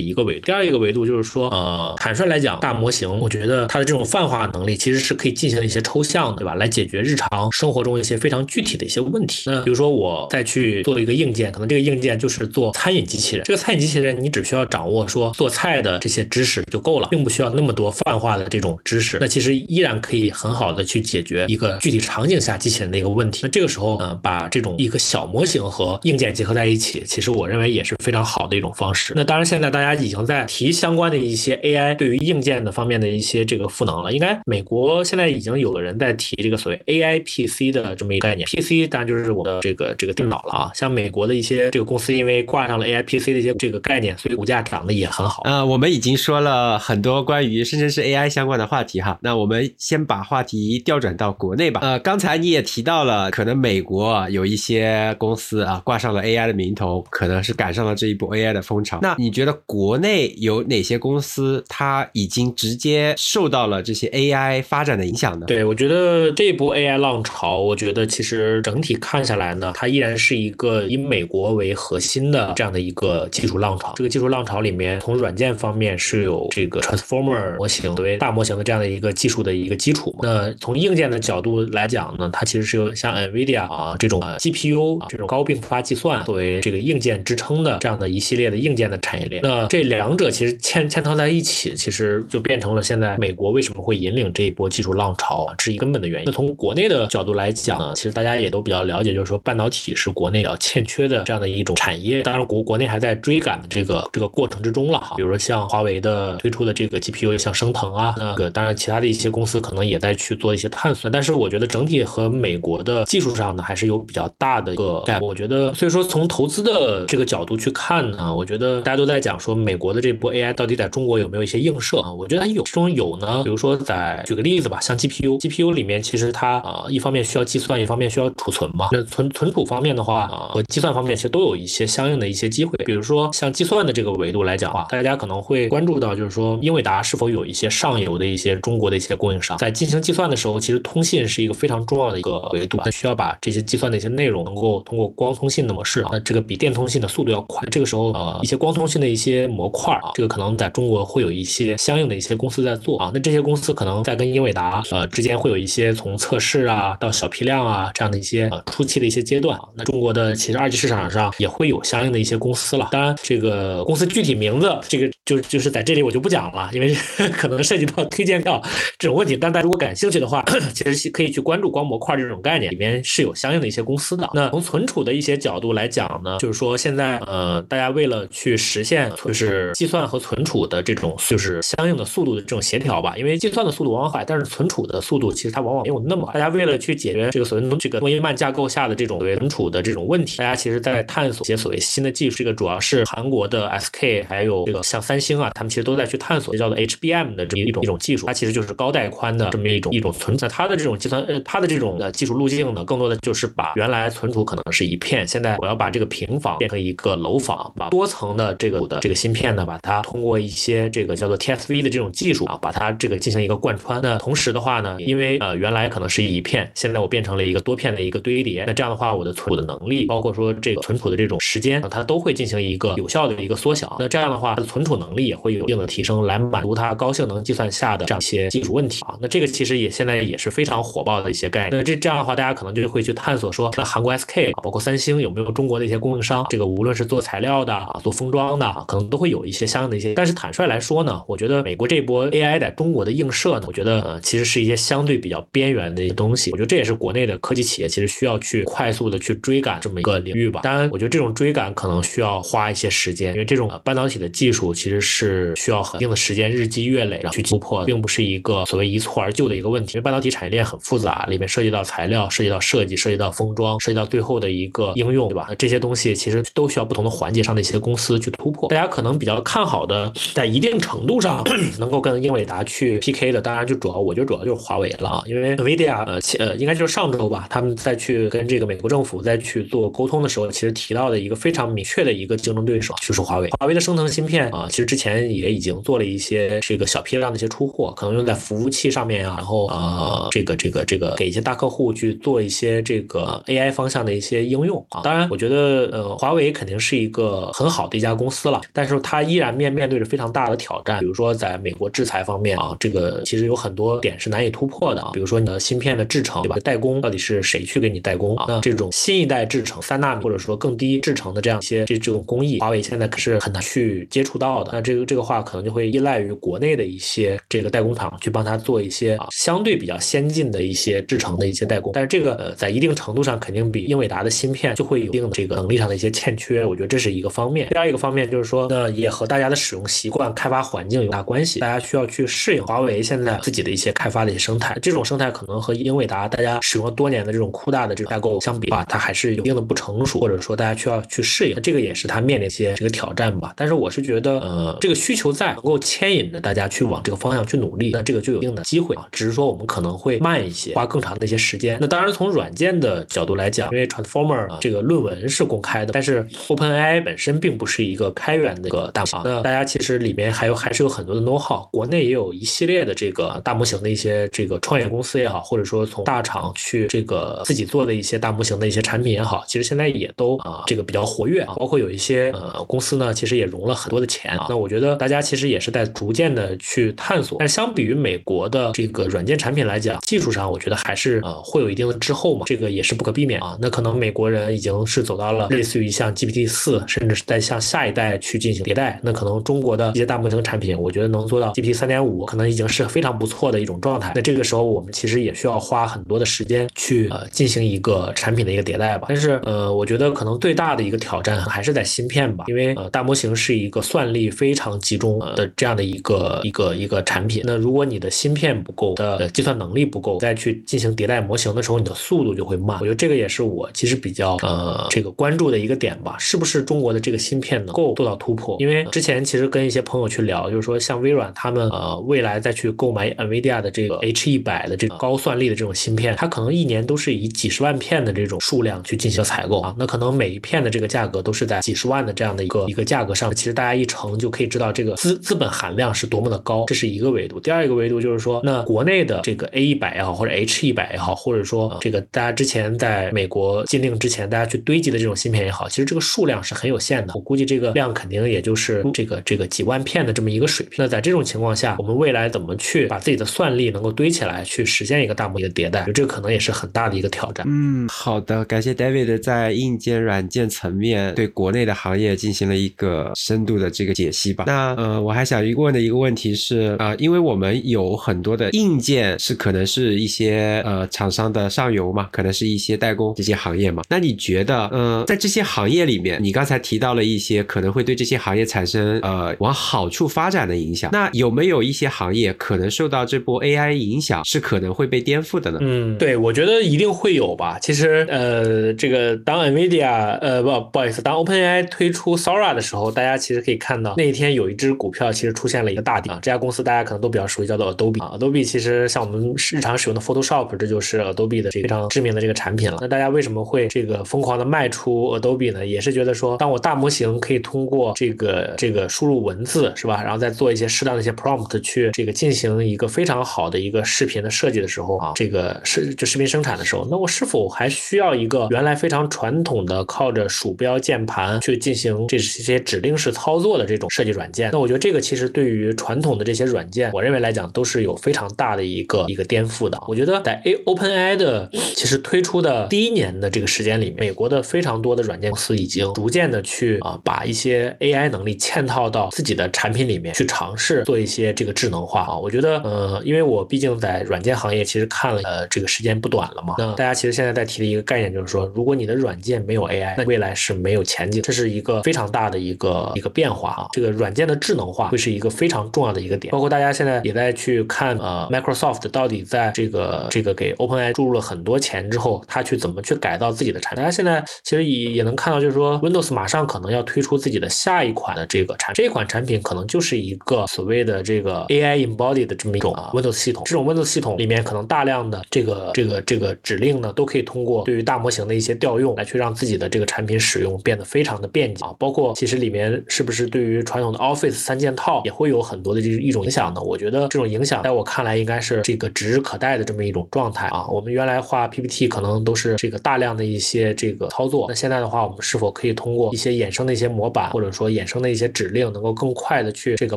[0.00, 0.46] 一个维度。
[0.46, 6.54] 第二一个维度就是说，呃，坦率来讲，大模型我觉得它的这种泛化能力其实是可以进行一些抽象的，对吧？
[6.54, 9.50] 来解决日常生活中一些非常具体的一些问题。
[9.50, 13.44] 那比如说我再去做一个硬件，可能这个硬件就是做餐饮机器人。
[13.44, 19.18] 这个餐饮机器人你只需要掌握说做菜的这些知识就够了，并不需要那么多泛化的这种知识。
[19.20, 23.40] 那其实依然可以很好的去解决一个具体场景下机器人的一个问题。
[23.42, 29.14] 那这个时候，呃，把这种一个小模型性和硬件结合在一起，其实我认为也是非常好的一种方式。
[29.16, 34.12] 那当然，现在大家已经在提相关的一些 AI 对于硬件的方面的一些这个赋能了。
[34.12, 38.46] 应该美国现在已经有的人在提这个所谓 AI PC 的这么一个概念。
[38.48, 40.70] PC 当然就是我的这个这个电脑了啊。
[40.74, 45.42] 像美国的一些这个公司，因为挂上了 AI PC 的一些这个概念，所以股价涨得也很好。
[45.44, 49.18] 呃，我们已经说了很多关于生成式 AI 相关的话题哈。
[49.22, 51.80] 那我们先把话题调转到国内吧。
[51.82, 58.98] 呃，刚才你也提到了，可能美国有一些公司司啊挂上了 AI 的名头，可能是赶上了这一波 AI 的风潮。
[59.00, 65.46] 那你觉得国内有哪些公司它已经直接受到了这些 AI 发展的影响呢？
[65.46, 73.92] 对，我觉得这一波 AI 浪潮，我觉得其实整体看下来呢，它依然是一个以美国为核心的这样的一个技术浪潮。
[73.96, 80.14] 这个技术浪潮里面，从软件方面是有这个 Transformer 模型作为大模型的这样的一个技术的一个基础。
[80.22, 89.40] 那从硬件的角度来讲呢，它其实是有像 NVIDIA 啊这种 GPU 啊这种高并发计算作为这个硬件支撑的这样的一系列的硬件的产业链。
[89.44, 96.26] 那这两者其实嵌嵌套在一起，其实就变成了现在美国为什么会引领这一波技术浪潮啊，是一根本的原因。
[96.26, 102.22] 那从国内的角度来讲呢，其实大家也都比较了解，就是说半导体是国内比较欠缺的这样的一种产业。
[102.22, 105.14] 当然国国内还在追赶的这个这个过程之中了哈。
[105.16, 111.10] 比如说像华为的推出的这个 GPU，像升腾啊，那个当然其他的一些公司可能也在去做一些探索。
[111.10, 122.12] 但是我觉得整体和美国的技术上呢，还是有比较大的一个我觉得所以说从投资的这个角度去看呢，我觉得大家都在讲说美国的这波 AI 到底在中国有没有一些映射啊？
[122.12, 123.42] 我觉得它有，其中有呢。
[123.44, 128.88] 比如说在举个例子吧，像 GPU，GPU 里面其实它啊一方面需要计算，一方面需要储存嘛。
[128.92, 132.76] 那存存储方面的话啊和计算方面其实都有一些相应的一些机会。
[132.84, 147.66] 比如说像计算的这个维度来讲话，大家可能会关注到就是说英伟达是否有一些上游的一些中国的一些供应商在进行计算的时候，其实通信是一个非常重要的一个维度，它需要把这些计算的一些内容能够通过光通信的模式啊，那这个比电通信的速度要快。
[147.70, 159.64] 这个时候呃一些光通信的一些模块啊，这个可能在中国会有一些相应的一些公司在做啊，那这些公司可能在跟英伟达呃之间会有一些从测试啊到小批量啊这样的一些呃初期的一些阶段啊。
[159.74, 166.94] 那中国的其实二级市场上也会有相应的一些公司了，当然这个公司具体名字这个就就是在这里我就不讲了，因为
[167.32, 168.60] 可能涉及到推荐票
[168.98, 169.36] 这种问题。
[169.36, 174.28] 但大家如果感兴趣的话， 其实可以去关注光模块这种概念，里面是有相应的一些公司的。
[174.32, 186.34] 那从存储的一些角度来讲呢，就是说现在呃大家为了去实现就是计算和存储的这种就是相应的速度的这种协调吧，因为计算的速度往往快，但是存储的速度其实它往往没有那么快。
[186.34, 192.38] 大家为了去解决这个所谓这个诺伊曼架构下的这种存储的这种问题，大家其实在探索一些所谓新的技术。
[192.38, 198.26] 这个主要是韩国的 SK 还有这个像三星啊，他们其实都在去探索，叫做 HBM 的这么一种一种技术。
[198.26, 200.48] 它其实就是高带宽的这么一种一种存在。
[200.48, 214.00] 它的这种计算呃，它的这种的技术路径呢，更多的就是把原来存储可能是一片，现在我要把这个平房变成一个楼房，把多层的这个的这个芯片呢，把它通过一些这个叫做 TSV 的这种技术啊，把它这个进行一个贯穿。
[214.00, 223.96] 那同时的话呢，因为呃原来可能是一片，现在我变成了一个多片的一个堆叠，那这样的话，我的存储的能力，包括说这个存储的这种时间，它都会进行一个有效的一个缩小。
[223.98, 229.16] 那这样的话，它的存储能力也会有一定的提升，来满足它高性能计算下的这样一些技术问题啊。
[229.20, 231.70] 那这个其实也现在也是非常火爆的一些概念。
[231.72, 236.44] 那这这样的话，大家可能就会去探索说，那韩国 SK 啊，包括三星有没有中国的一些供应商？
[236.50, 240.12] 这个无论是做材料的啊，做封装的啊，可能都会有一些相应的一些。
[240.12, 246.50] 但是坦率来说呢，我觉得美国这波 AI 在中国的映射呢，我觉得呃其实是一些相对比较边缘的一些东西。
[246.50, 250.60] 我觉得这也是国内的科技企业其实需要去快速的去追赶这么一个领域吧。
[250.62, 259.94] 当然，我觉得这种追赶可能需要花一些时间，因为这种半导体的技术其实是需要很定的时间，日积月累然后去突破，并不是一个所谓一蹴而就的一个问题。
[259.94, 265.48] 因为半导体产业链很复杂，里面涉及到材料、涉及到设计、涉及到封装、涉及到最后的一个应用，对吧？
[265.58, 268.68] 这些东西其实都需要不同的环节上的一些公司去突破。
[268.68, 271.44] 大家可能比较看好的，在一定程度上
[271.78, 283.48] 能够跟英伟达去 PK 的，当然就主要我觉得主要就是华为了啊，因为 NVIDIA 呃呃应该就是上周吧，他们再去跟这个美国政府再去做沟通的时候，其实提到的一个非常明确的一个竞争对手就是华为。
[283.58, 295.02] 华为的升腾芯片啊，其实之前也已经做了一些这个小批量的一些出货，可能用在服务器上面啊，然后呃这个这个这个给一些大客户去做一些这个 AI 方向的一些应用啊。
[295.02, 306.56] 当然，我觉得呃华为肯定是一个很好的一家公司了，但是它依然面面对着非常大的挑战，比如说在美国制裁方面啊，这个其实有很多点是难以突破的啊，比如说你的芯片的制程对吧？
[306.64, 308.44] 代工到底是谁去给你代工啊？
[308.48, 314.70] 那这种新一代制程三纳米或者说更低制程的这样一些这这种工艺，华为现在可是很难去接触到的。
[314.72, 327.68] 那这个这个话可能就会依赖于国内的一些这个代工厂去帮他做一些啊相对比较先进的一些制程的一些代工，但是这个呃在一定程度上肯定比英伟达的芯片就会有一定的这个能力上的一些欠缺，我觉得这是一个方面。
[327.70, 343.52] 第二一个方面就是说，那也和大家的使用习惯、开发环境有大关系，大家需要去适应华为现在自己的一些开发的一些生态，这种生态可能和英伟达大家使用了多年的这种酷大的这种架构相比啊，它还是有一定的不成熟，或者说大家需要去适应，这个也是它面临一些这个挑战吧。
[343.56, 349.06] 但是我是觉得，呃，这个需求在，能够牵引着大家去往这个方向去努力，那这个就有一定的机会啊。
[349.10, 351.78] 只是说我们可能会慢一些，花更长的一些时间。
[351.80, 354.27] 那当然从软件的角度来讲，因为 transform
[354.60, 359.20] 这个论文是公开的，但是 OpenAI 本身并不是一个开源的一个大模型。
[359.24, 374.46] 那大家其实里面还有还是有很多的 know how，国内也有一系列的这个大模型的一些这个创业公司也好，或者说从大厂去这个自己做的一些大模型的一些产品也好，其实现在也都啊这个比较活跃啊，包括有一些呃公司呢，其实也融了很多的钱啊。
[374.48, 383.56] 那我觉得大家其实也是在逐渐的去探索，但相比于美国的这个软件产品来讲，技术上我觉得还是呃会有一定的滞后嘛，这个也是不可避免啊。
[383.60, 394.12] 那可能美国人已经是走到了类似于像 GPT 四，甚至是在向下一代去进行迭代，那可能中国的一些大模型产品，我觉得能做到 GPT 三点五，可能已经是非常不错的一种状态。
[394.14, 399.08] 那这个时候我们其实也需要花很多的时间去呃进行一个产品的一个迭代吧。
[399.10, 407.42] 但是呃，我觉得可能最大的一个挑战还是在芯片吧，因为呃大模型是一个算力非常集中的这样的一个一个一个产品。
[407.44, 412.78] 那如果你的芯片不够的计算能力不够，再去进行迭代模型的时候，你的速度就会慢。
[412.80, 418.56] 我觉得这个也是我其实比较呃这个关注的一个点吧，是不是中国的这个芯片能够做到突破？
[418.60, 437.40] 因为之前其实跟一些朋友去聊，就是说像微软他们呃未来再去购买 NVIDIA 的这个 H 一百的这个高算力的这种芯片，它可能一年都是以几十万片的这种数量去进行采购啊，那可能每一片的这个价格都是在几十万的这样的一个一个价格上，其实大家一乘就可以知道这个资资本含量是多么的高，这是一个维度。
[437.40, 447.12] 第二一个维度就是说，那国内的这个 A 一百也好，或者 H 一百也好，或者说这个大家之前在美国禁令之前大家去堆积的这种芯片也好，其实这个数量是很有限的。
[447.14, 450.76] 我估计这个量肯定也就是这个这个几万片的这么一个水平。
[450.78, 457.46] 那在这种情况下，我们未来怎么去把自己的算力能够堆起来，去实现一个大模型的迭代，这个可能也是很大的一个挑战。
[457.48, 464.44] 嗯，好的，感谢 David 在硬件、软件层面对国内的行业进行了一个深度的这个解析吧。
[464.46, 473.77] 那呃，我还想问的一个问题是、呃，因为我们有很多的硬件是可能是一些呃厂商的上游嘛，可能是一些代工这些行业嘛。
[473.88, 485.58] 那你觉得呃，在这些行业里面，你刚才提到了一些可能会对这些行业产生呃往好处发展的影响，那有没有一些行业可能受到这波 AI 影响，是可能会被颠覆的呢？
[485.60, 487.58] 嗯，对，我觉得一定会有吧。
[487.60, 496.18] 其实，呃，这个当 NVIDIA，呃，不，不好意思，当 OpenAI 推出 Sora 的时候，大家其实可以看到那一天有一只股票其实出现了一个大跌啊。
[496.22, 498.16] 这家公司大家可能都比较熟悉，叫做 Adobe 啊。
[498.18, 502.78] Adobe 其实像我们日常使用的 Photoshop，这就是 Adobe 的这个非常知名的这个产品了。
[502.80, 505.64] 那大家为什么会这个疯狂的卖出 Adobe 呢？
[505.64, 524.50] 也是觉得说，当我大模型可以通过这个这个输入文字是吧，然后再做一些适当的一些 prompt 去这个进行一个非常好的一个视频的设计的时候啊，这个是就视频生产的时候，那我是否还需要一个原来非常传统的靠着鼠标键盘去进行这些指令式操作的这种设计软件？
[524.52, 529.78] 那我觉得这个其实对于传统的这些软件，我认为来讲都是有非常大的一个一个颠覆的。
[529.86, 542.16] 我觉得在 A OpenAI 的其实推出的第一年的这个时间里面，美国的非常多的软件公司已经逐渐的去啊把一些 AI 能力嵌套到自己的产品里面去尝试做一些这个智能化啊。
[542.16, 553.66] 我觉得呃，因为我毕竟在软件行业其实看了呃这个时间不短了嘛，那大家其实现在在提的一个概念就是说，如果你的软件没有 AI，那未来是没有前景，这是一个非常大的一个一个变化啊。
[553.72, 563.82] 这个软件的智能化会是一个非常重要的一个点，包括大家现在也在去看呃 Microsoft 到底在这个这个给 OpenAI 注入了很多钱之后，它去怎么去改造自己己的产品。
[563.82, 573.42] 大家现在其实也也能看到，就是说 Windows 马上可能要推出自己的下一款的这个产，这款产品可能就是一个所谓的这个 AI embodied 的这么一种啊 Windows 系统。
[573.46, 581.74] 这种 Windows 系统里面可能大量的这个这个这个指令呢，都可以通过对于大模型的一些调用来去让自己的这个产品使用变得非常的便捷啊。
[581.78, 586.60] 包括其实里面是不是对于传统的 Office 三件套也会有很多的这一种影响呢？
[586.60, 590.66] 我觉得这种影响在我看来应该是这个指日可待的这么一种状态啊。
[590.68, 599.96] 我们原来画 PPT 可能都是这个大量的一一些这个操作，那现在的话，我们是否可以通过一些衍生的一些模板，或者说衍生的一些指令，能够更快的去这个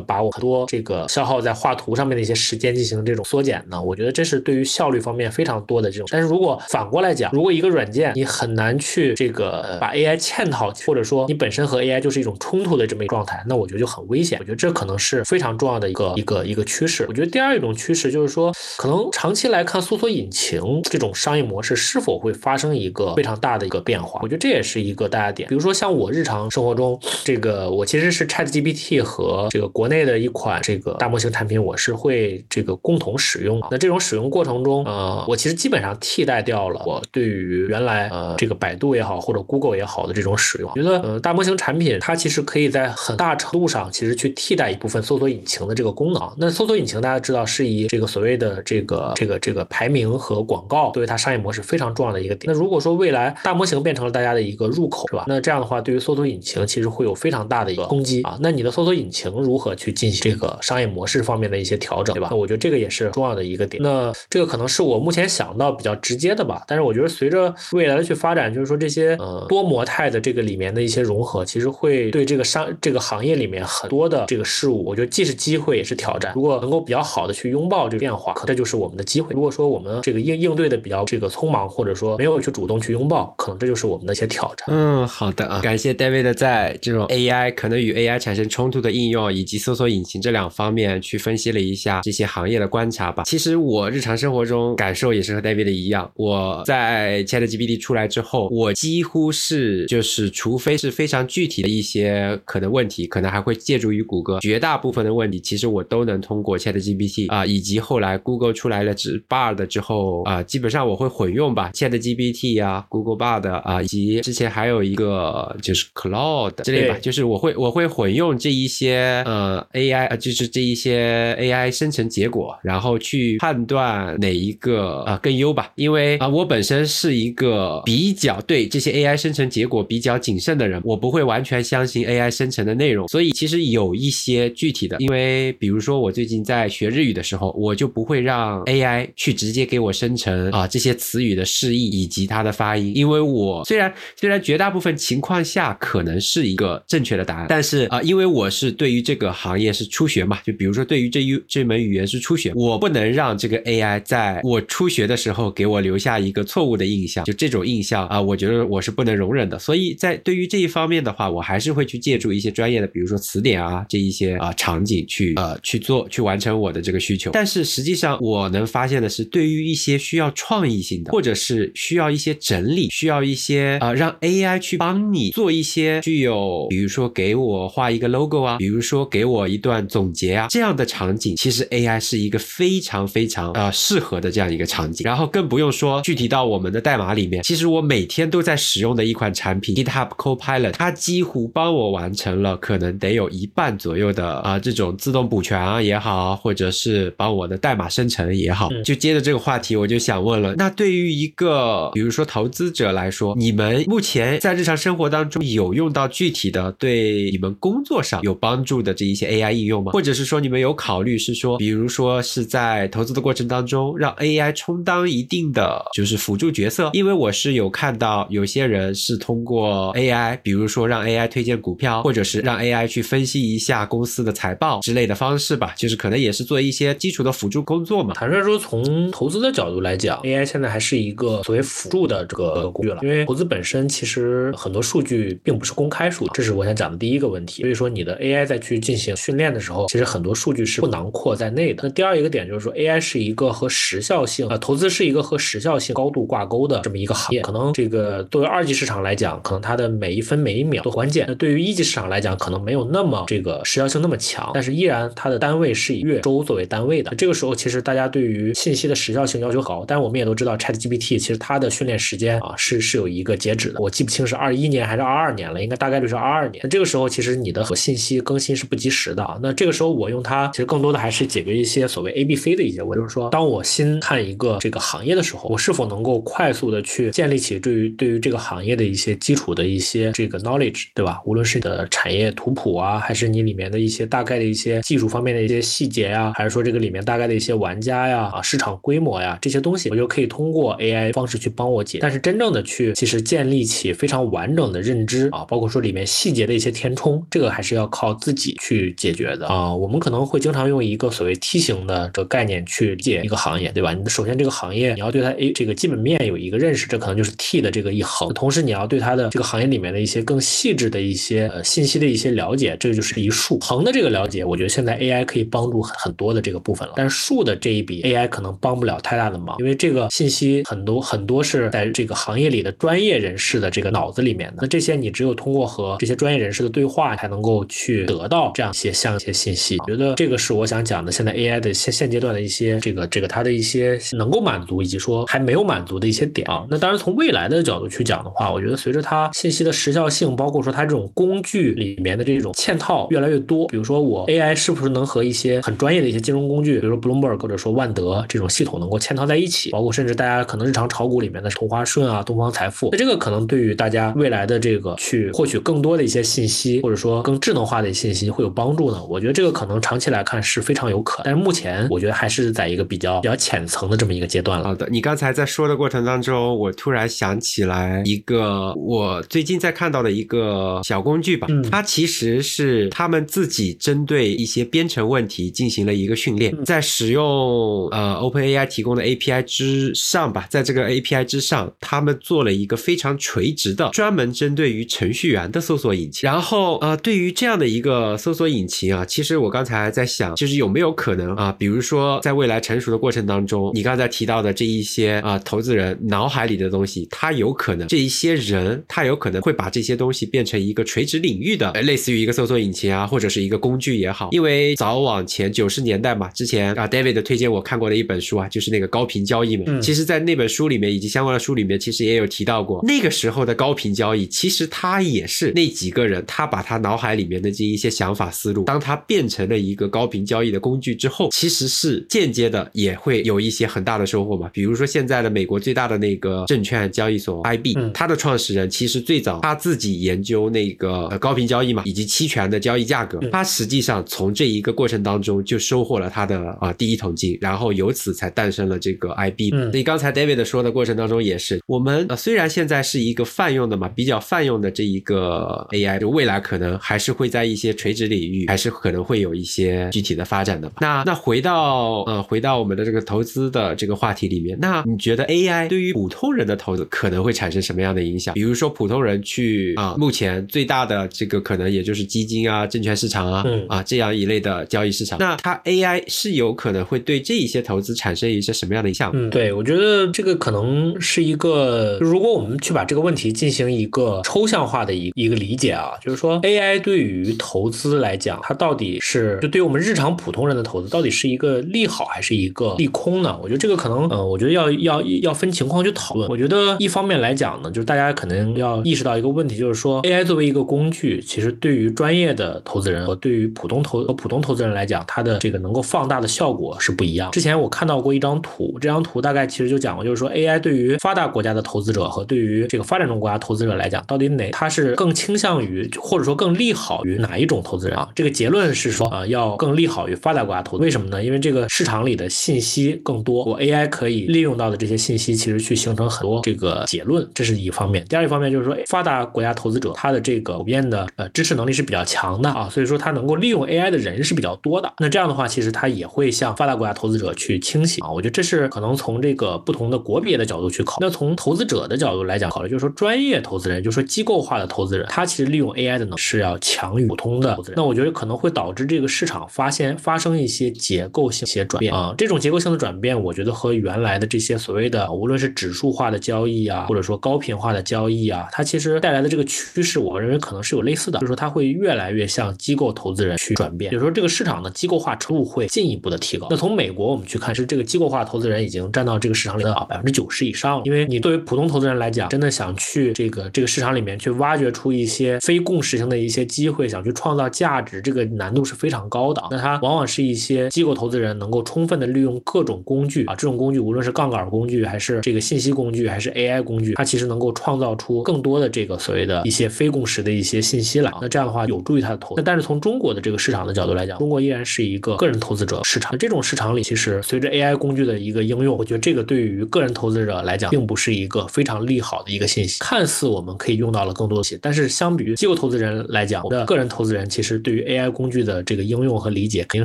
[0.00, 3.82] 把我很多这个消耗在画图上面的一些时间进行这种缩减呢？
[3.82, 6.06] 我觉得这是对于效率方面非常多的这种。
[6.12, 14.38] 但是如果反过来讲，如果一个软件你很难去这个把 AI 嵌套，或者说你本身和 AI 就是一种冲突的这么一个状态，那我觉得就很危险。
[14.38, 17.04] 我觉得这可能是非常重要的一个一个一个趋势。
[17.08, 24.18] 我觉得第二一种趋势就是说，可能长期来看，搜索引擎这种商业模式是否会发生一个非常大的一个变化？
[24.20, 25.48] 我觉得这也是一个大家点。
[25.48, 33.62] 比如说像我日常生活中，这个我其实是 ChatGPT 和这个国内的一款这个大模型产品，我是会这个共同使用。
[33.70, 40.68] 那这种使用过程中，呃，我其实基本上替代掉了我对于原来呃这个百度也好或者 Google 也好的这种使用。
[40.74, 46.28] 觉得呃大模型产品它其实可以在很大程度上其实去替代一部分搜索引擎的这个功能。
[46.36, 52.52] 那搜索引擎大家知道是以这个所谓的这个这个这个排名和广告作为它商业模式非常重要的一个点。
[52.52, 55.24] 那如果说未来大模型变成了大家的一个入口，是吧？
[55.28, 58.36] 那这样的话，对于搜索引擎其实会有非常大的一个攻击啊。
[58.40, 62.28] 那你的搜索引擎如何去进行这个商业模式方面的一些调整，对吧？
[62.30, 63.82] 那我觉得这个也是重要的一个点。
[63.82, 66.64] 那这个可能是我目前想到比较直接的吧。
[66.66, 76.32] 但是我觉得随着未来的去发展，就是说这些呃多模态的这个里面的一些融合，其实会对这个商这个行业里面很多的这个事物，我觉得既是机会也是挑战。
[76.34, 79.34] 如果能够比较好的去拥抱这个变化，可这就是我们的机会。
[79.34, 84.66] 如果说我们这个应应对的比较这个匆忙，或者说没有去主动去拥抱，可能这就是我们的一些挑战。
[84.68, 93.24] 嗯，好的啊，感谢 David 在这种 AI 可能与 AI 产生冲突的应用以及搜索引擎这两方面去分析了一下这些行业的观察吧。
[93.24, 119.66] 其实我日常生活中感受也是和 David 一样，我在 ChatGPT 出来之后，我几乎是就是除非是非常具体的一些可能问题，可能还会借助于谷歌，绝大部分的问题其实我都能通过 ChatGPT 啊，以及后来 Google 出来了之 Bard 之后啊，基本上我会混用吧，ChatGPT 呀，Google Bard 啊，以及之前还有一个就是 Cloud 之类吧，就是我会我会混用这一些呃
[119.72, 159.58] AI 呃就是这一些 AI 生成结果，然后去判断哪一个啊更优吧，因为啊我本身是一个比较对这些 AI 生成结果比较谨慎的人，我不会完全相信 AI 生成的内容，所以其实有一些具体的，因为比如说我最近在学日语的时候，我就不会让 AI 去直接给我生成啊这些词语的释义以及它的发音，因为我虽然虽然绝大部分情况下可能是一个正确的答案，但是啊因为我是对于这个行业是初学嘛，就比如说对于这一这门语言是初学，我不能让这个 AI 在我初学的时候给我留下一个错误的印象，就这种印象啊，我觉得我是不能容忍的。
[159.58, 167.30] 所以在对于这一方面的话，我还是会去借助一些专业的，比如说词典啊这一些啊场景去呃去做去完成我的这个需求。
[167.32, 185.04] 但是实际上我能发现的是，对于一些需要创意性的，或者是需要一些整，需要一些啊让 AI 去帮你做一些具有，比如说给我画一个 logo 啊，比如说给我一段总结啊这样的场景，其实 AI 是一个非常非常呃适合的这样一个场景。
[185.04, 198.68] 然后更不用说具体到我们的代码里面，其实我每天都在使用的一款产品 GitHub Copilot，它几乎帮我完成了可能得有一半左右的啊这种自动补全啊也好，或者是帮我的代码生成也好。
[198.84, 209.92] 就接着这个话题，我就想问了，那对于一个比如说投资者来说，你们目前在日常生活当中有用到具体的对你们工作上有帮助的这一些 AI 应用吗？
[209.92, 216.90] 或者是说你们有考虑是说，比如说是在投资的过程当中让 AI 充当一定的就是辅助角色？
[216.92, 228.14] 因为我是有看到有些人是通过 AI，比如说让 AI 推荐股票，或者是让 AI 去分析一下公司的财报之类的方式吧，就是可能也是做一些基础的辅助工作嘛。
[228.14, 232.98] 坦率说，从投资的角度来讲，AI 现在还是一个作为辅助的这个工具了。
[233.02, 237.62] 因为投资本身其实很多数据并不是公开数，这是我想讲的第一个问题。
[237.62, 241.82] 所以说，你的 AI 在去进行训练的时候，其实很多数据是不囊括在内的。
[241.84, 247.40] 那第二一个点就是说，AI 是一个和时效性啊，投资是一个和时效性高度挂钩的这么一个行业。
[247.42, 251.24] 可能这个作为二级市场来讲，可能它的每一分每一秒都关键。
[251.28, 257.14] 那对于一级市场来讲，可能没有那么这个时效性那么强，但是依然它的单位是以月周作为单位的。
[257.16, 266.60] 这个时候，其实大家对于信息的时效性要求高，但是我们也都知道，ChatGPT 其实它的训练时间啊是是有一个截止的，我记不清是二一年还是二二年了，应该大概率是二二年。
[266.62, 269.38] 那这个时候其实你的信息更新是不及时的啊。
[269.42, 281.20] 那这个时候我用它，其实更多的还是解决一些所谓 A、B、C 的一些我，就是说，当我新看一个这个行业的时候，我是否能够快速的去建立起对于对于这个行业的一些基础的一些这个 knowledge，对吧？
[281.24, 291.98] 无论是你的产业图谱啊，还是你里面的一些大概的一些技术方面的一些细节呀，还是说这个里面大概的一些玩家呀、啊市场规模呀这些东西，我就可以通过 AI 方式去帮我解。
[292.02, 299.74] 但是真正的去其实建立起非常完整的认知啊，包括说里面细节的一些填充，这个还是要靠自己去解决的啊。
[299.74, 303.92] 我们可能会经常用一个所谓梯形的这个概念去理解一个行业，对吧？
[303.92, 308.32] 你首先这个行业你要对它 A 这个基本面有一个认识，这可能就是 T 的这个一横。
[308.32, 313.58] 同时你要对它的这个行业里面的一些更细致的一些呃信息的一些了解，这个就是一竖。
[313.60, 329.76] 横的这个了解，我觉得现在 AI 可以帮助很很多的这个部分了，但是竖的这一笔 AI 可能帮不了太大的忙，因为这个信息很多很多是在这个行业里的专业人士的这个脑子里面的，那这些你只有通过和这些专业人士的对话，才能够去得到这样一些像一些信息。
[329.78, 336.64] 我觉得这个是我想讲的，现在 AI 的现现阶段的一些这个这个它的一些能够满足以及说还没有满足的一些点啊。
[336.68, 359.02] 那当然从未来的角度去讲的话，我觉得随着它信息的时效性，包括说它这种工具里面的这种嵌套越来越多，比如说我 AI 是不是能和一些很专业的一些金融工具，比如说 Bloomberg 或者说万德这种系统能够嵌套在一起，包括甚至大家可能日常炒股里面的同花顺啊、东方财富，那这个可能对于大家未来的这个去获取更多的一些信息，或者说更智能化的信息会有帮助呢？
[359.04, 364.64] 我觉得这个可能长期来看是非常有可，但是目前我觉得还是在一个比较比较浅层的这么一个阶段了。
[364.64, 386.26] 好的，你刚才在说的过程当中，我突然想起来一个我最近在看到的一个小工具吧，嗯它其实是他们自己针对一些编程问题进行了一个训练，嗯在使用呃 OpenAI 提供的 API 之上吧，在这个 API 之上，他们做了一个非常垂直的，专门针对于程序员的搜索引擎。
[386.26, 404.30] 然后呃，对于这样的一个搜索引擎啊，其实我刚才在想，就是有没有可能啊，比如说在未来成熟的过程当中，你刚才提到的这一些啊，投资人脑海里的东西，他有可能这一些人，他有可能会把这些东西变成一个垂直领域的，呃类似于一个搜索引擎啊，或者是一个工具也好。
[404.32, 409.64] 因为早往前九十年代嘛，之前啊，David 推荐我看过的一本书啊，就是那个高频交易嘛。
[409.66, 424.48] 嗯其实，在那本书里面以及相关的书里面，其实也有提到过，那个时候的高频交易，其实他也是那几个人，他把他脑海里面的这一些想法思路，当他变成了一个高频交易的工具之后，其实是间接的也会有一些很大的收获嘛。
[424.52, 439.50] 比如说现在的美国最大的那个证券交易所 IB，、嗯它的创始人其实最早他自己研究那个呃高频交易嘛，以及期权的交易价格，嗯他实际上从这一个过程当中就收获了他的啊、第一桶金，然后由此才诞生了这个 IB。
[439.52, 450.76] 嗯所以刚才 David 说的过程当中也是，我们呃虽然现在是一个泛用的嘛，比较泛用的这一个 AI，就未来可能还是会在一些垂直领域，还是可能会有一些具体的发展的吧。
[450.82, 458.34] 那那回到呃回到我们的这个投资的这个话题里面，那你觉得 AI 对于普通人的投资可能会产生什么样的影响？
[458.34, 469.10] 比如说普通人去啊、目前最大的这个可能也就是基金啊、证券市场啊、嗯啊这样一类的交易市场，那它 AI 是有可能会对这一些投资产生一些什么样的影响？
[469.14, 483.38] 嗯，对，我觉得这个可能是一个，呃如果我们去把这个问题进行一个抽象化的一一个理解啊，就是说 AI 对于投资来讲，它到底是就对于我们日常普通人的投资，到底是一个利好还是一个利空呢？
[483.42, 486.28] 我觉得这个可能，呃，我觉得要要要分情况去讨论。
[486.28, 497.30] 我觉得一方面来讲呢，就是大家可能要意识到一个问题，就是说 AI 作为一个工具，其实对于专业的投资人和对于普通投和普通投资人来讲，它的这个能够放大的效果是不一样。
[497.30, 508.08] 之前我看到过一张图，这张图大概其实就讲过，就是说 AI 对于发达国家的投资者和对于这个发展中国家投资者来讲，到底哪它是更倾向于或者说更利好于哪一种投资人啊？
[508.14, 510.82] 这个结论是说啊、要更利好于发达国家投资。
[510.82, 511.22] 为什么呢？
[511.22, 518.04] 因为这个市场里的信息更多，我 AI 可以利用到的这些信息，其实去形成很多这个结论，这是一方面。
[518.06, 524.92] 第二一方面就是说，发达国家投资者他的这个普遍的呃知识能力是比较强的啊，所以说他能够利用 AI 的人是比较多的。
[524.98, 528.10] 那这样的话，其实他也会向发达国家投资者去倾斜啊。
[528.10, 530.98] 我觉得这是可能从这个不同的国别的角度去考。
[531.00, 537.76] 那从从投资者的角度来讲，考虑就是说专业投资人，就是说机构化的投资人，他其实利用 AI 的能力是要强于普通的投资人。
[537.76, 542.14] 那我觉得可能会导致这个市场发现发生一些结构性一些转变啊。
[542.18, 556.48] 这种结构性的转变，我觉得和原来的这些所谓的无论是指数化的交易啊，或者说高频化的交易啊，它其实带来的这个趋势，我认为可能是有类似的，就是说它会越来越向机构投资人去转变，比如说这个市场的机构化程度会进一步的提高。
[556.50, 569.42] 那从美国我们去看，是这个机构化投资人已经占到这个市场里的百分之九十以上了，因为你作为普通投资人来讲，真的想去这个这个市场里面去挖掘出一些非共识性的一些机会，想去创造价值，这个难度是非常高的。
[569.50, 581.12] 那它往往是一些机构投资人能够充分的利用各种工具啊，这种工具无论是杠杆工具，还是这个信息工具，还是 AI 工具，它其实能够创造出更多的这个所谓的一些非共识的一些信息来。
[581.20, 582.34] 那这样的话有助于它的投。
[582.36, 586.16] 那但是从中国的这个市场的角度来讲，中国依然是一个个人投资者市场。
[586.18, 592.78] 这种市场里，其实随着 AI 工具的一个应用，我觉得这个对于个人投资者来讲，并不是一个非常利好的一个信息。
[592.80, 599.84] 看似我们可以用到了更多的信息，但是相比于机构投资人来讲，我的个人投资人其实对于 AI 工具的这个应用和理解肯定